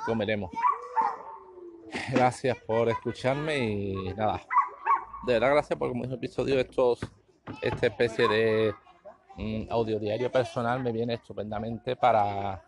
comeremos. 0.05 0.51
Gracias 2.11 2.57
por 2.65 2.89
escucharme 2.89 3.57
y 3.57 4.13
nada, 4.15 4.41
de 5.25 5.33
verdad 5.33 5.51
gracias 5.51 5.77
por 5.77 5.89
como 5.89 6.03
episodio 6.05 6.59
estos 6.59 6.99
esta 7.61 7.87
especie 7.87 8.27
de 8.27 8.75
mm, 9.37 9.71
audio 9.71 9.99
diario 9.99 10.31
personal 10.31 10.81
me 10.81 10.91
viene 10.91 11.13
estupendamente 11.13 11.95
para 11.95 12.63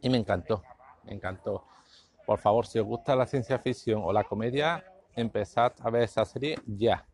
y 0.00 0.08
me 0.08 0.16
encantó, 0.16 0.62
me 1.04 1.12
encantó. 1.12 1.64
Por 2.24 2.38
favor, 2.38 2.66
si 2.66 2.78
os 2.78 2.86
gusta 2.86 3.16
la 3.16 3.26
ciencia 3.26 3.58
ficción 3.58 4.00
o 4.04 4.12
la 4.12 4.24
comedia, 4.24 4.84
empezad 5.14 5.72
a 5.80 5.90
ver 5.90 6.04
esa 6.04 6.24
serie 6.24 6.58
ya. 6.66 7.04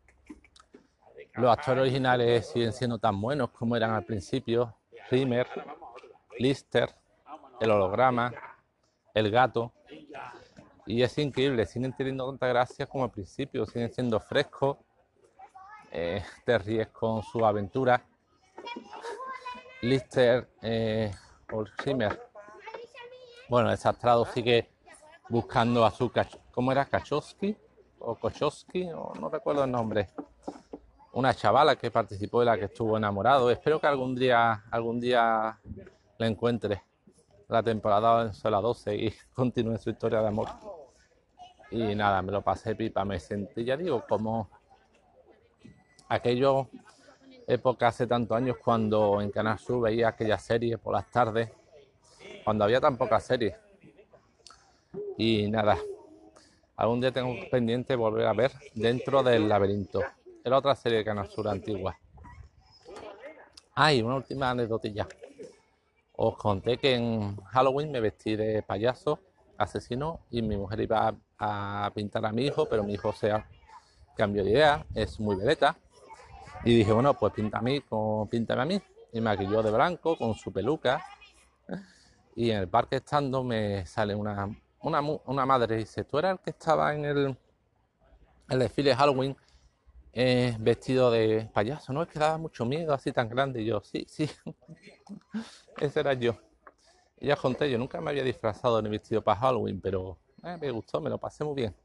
Los 1.33 1.51
actores 1.51 1.81
originales 1.81 2.47
siguen 2.47 2.73
siendo 2.73 2.99
tan 2.99 3.19
buenos 3.19 3.49
como 3.51 3.75
eran 3.75 3.91
al 3.91 4.05
principio. 4.05 4.75
Rimmer, 5.09 5.47
Lister, 6.39 6.89
el 7.59 7.71
holograma, 7.71 8.31
el 9.13 9.31
gato. 9.31 9.73
Y 10.87 11.03
es 11.03 11.17
increíble, 11.17 11.65
siguen 11.65 11.93
teniendo 11.95 12.25
tanta 12.27 12.47
gracia 12.47 12.85
como 12.85 13.03
al 13.03 13.11
principio, 13.11 13.65
siguen 13.65 13.93
siendo 13.93 14.19
frescos, 14.19 14.77
eh, 15.91 16.23
te 16.45 16.57
ríes 16.57 16.87
con 16.87 17.23
su 17.23 17.45
aventura 17.45 18.03
Lister 19.81 20.49
eh, 20.61 21.11
Bueno, 23.47 23.71
el 23.71 23.77
Sastrado 23.77 24.25
sigue 24.25 24.69
buscando 25.29 25.85
a 25.85 25.91
su 25.91 26.11
¿cómo 26.51 26.71
era? 26.71 26.85
Kachowski 26.85 27.55
o 27.99 28.15
Kochowski, 28.15 28.89
o 28.91 29.13
no 29.19 29.29
recuerdo 29.29 29.63
el 29.63 29.71
nombre. 29.71 30.09
Una 31.13 31.33
chavala 31.33 31.75
que 31.75 31.91
participó 31.91 32.39
de 32.39 32.45
la 32.45 32.57
que 32.57 32.65
estuvo 32.65 32.97
enamorado. 32.97 33.49
Espero 33.51 33.79
que 33.79 33.87
algún 33.87 34.15
día, 34.15 34.63
algún 34.71 34.99
día 34.99 35.59
la 36.17 36.27
encuentre. 36.27 36.83
La 37.47 37.63
temporada 37.63 38.31
en 38.43 38.51
la 38.51 38.61
12 38.61 38.95
y 38.95 39.13
continúe 39.33 39.77
su 39.77 39.89
historia 39.89 40.21
de 40.21 40.27
amor. 40.27 40.49
Y 41.71 41.95
nada, 41.95 42.21
me 42.21 42.31
lo 42.31 42.41
pasé 42.41 42.75
pipa, 42.75 43.03
me 43.03 43.19
sentí, 43.19 43.63
ya 43.63 43.75
digo, 43.75 44.05
como 44.07 44.49
aquello 46.07 46.69
época 47.45 47.87
hace 47.87 48.07
tantos 48.07 48.37
años 48.37 48.57
cuando 48.63 49.21
en 49.21 49.31
Canal 49.31 49.59
Sur 49.59 49.81
veía 49.81 50.09
aquella 50.09 50.37
serie 50.37 50.77
por 50.77 50.93
las 50.93 51.09
tardes, 51.11 51.51
cuando 52.43 52.63
había 52.63 52.79
tan 52.79 52.97
pocas 52.97 53.23
series. 53.23 53.55
Y 55.17 55.49
nada, 55.49 55.77
Algún 56.77 57.01
día 57.01 57.11
tengo 57.11 57.35
pendiente 57.49 57.95
volver 57.95 58.27
a 58.27 58.33
ver 58.33 58.51
Dentro 58.75 59.23
del 59.23 59.49
laberinto. 59.49 60.03
Era 60.43 60.59
otra 60.59 60.75
serie 60.75 60.99
de 60.99 61.05
Canal 61.05 61.27
Sur 61.27 61.47
antigua. 61.47 61.97
Ay, 63.73 64.03
una 64.03 64.15
última 64.15 64.51
anécdotilla. 64.51 65.07
Os 66.19 66.35
conté 66.35 66.79
que 66.79 66.95
en 66.95 67.37
Halloween 67.45 67.91
me 67.91 67.99
vestí 67.99 68.35
de 68.35 68.63
payaso 68.63 69.19
asesino 69.55 70.21
y 70.31 70.41
mi 70.41 70.57
mujer 70.57 70.81
iba 70.81 71.15
a, 71.37 71.91
pintar 71.93 72.25
a 72.25 72.31
mi 72.31 72.43
hijo, 72.43 72.65
pero 72.67 72.83
mi 72.83 72.93
hijo 72.93 73.13
se 73.13 73.31
cambió 74.15 74.43
de 74.43 74.49
idea, 74.49 74.83
es 74.95 75.19
muy 75.19 75.35
veleta. 75.35 75.77
Y 76.63 76.75
dije, 76.75 76.91
bueno, 76.91 77.13
pues 77.13 77.33
pinta 77.33 77.59
a 77.59 77.61
mí, 77.61 77.83
píntame 78.31 78.61
a 78.63 78.65
mí. 78.65 78.81
Y 79.13 79.21
me 79.21 79.29
maquilló 79.29 79.61
de 79.61 79.69
blanco 79.69 80.17
con 80.17 80.33
su 80.33 80.51
peluca. 80.51 81.05
Y 82.35 82.49
en 82.49 82.57
el 82.57 82.67
parque 82.67 82.95
estando 82.95 83.43
me 83.43 83.85
sale 83.85 84.15
una, 84.15 84.49
una, 84.81 85.45
madre 85.45 85.75
y 85.75 85.79
dice, 85.79 86.03
¿tú 86.03 86.17
eras 86.17 86.31
el 86.31 86.39
que 86.39 86.49
estaba 86.49 86.95
en 86.95 87.05
el, 87.05 87.37
el 88.49 88.59
desfile 88.59 88.89
de 88.89 88.95
Halloween 88.95 89.37
eh, 90.19 90.55
vestido 90.59 91.11
de 91.11 91.47
payaso? 91.53 91.93
No, 91.93 92.01
es 92.01 92.09
que 92.09 92.17
daba 92.17 92.39
mucho 92.39 92.65
miedo 92.65 92.91
así 92.91 93.11
tan 93.11 93.29
grande. 93.29 93.61
Y 93.61 93.65
yo, 93.65 93.81
sí, 93.81 94.03
sí, 94.09 94.27
ese 95.79 95.99
era 95.99 96.13
yo. 96.13 96.35
Ya 97.19 97.35
conté, 97.35 97.69
yo 97.69 97.77
nunca 97.77 98.01
me 98.01 98.09
había 98.09 98.23
disfrazado 98.23 98.81
ni 98.81 98.89
vestido 98.89 99.21
para 99.23 99.39
Halloween, 99.39 99.79
pero 99.79 100.17
eh, 100.43 100.57
me 100.59 100.71
gustó, 100.71 100.99
me 100.99 101.11
lo 101.11 101.19
pasé 101.19 101.43
muy 101.43 101.53
bien. 101.53 101.75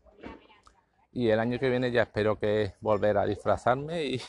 Y 1.13 1.29
el 1.29 1.41
año 1.41 1.59
que 1.59 1.69
viene 1.69 1.91
ya 1.91 2.05
espero 2.05 2.39
que 2.39 2.73
volver 2.81 3.19
a 3.19 3.27
disfrazarme 3.27 4.03
y 4.03 4.23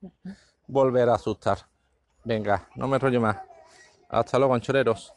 volver 0.66 1.10
a 1.10 1.14
asustar. 1.16 1.58
Venga, 2.24 2.70
no 2.76 2.88
me 2.88 2.98
rollo 2.98 3.20
más. 3.20 3.36
Hasta 4.08 4.38
luego, 4.38 4.54
anchoreros. 4.54 5.12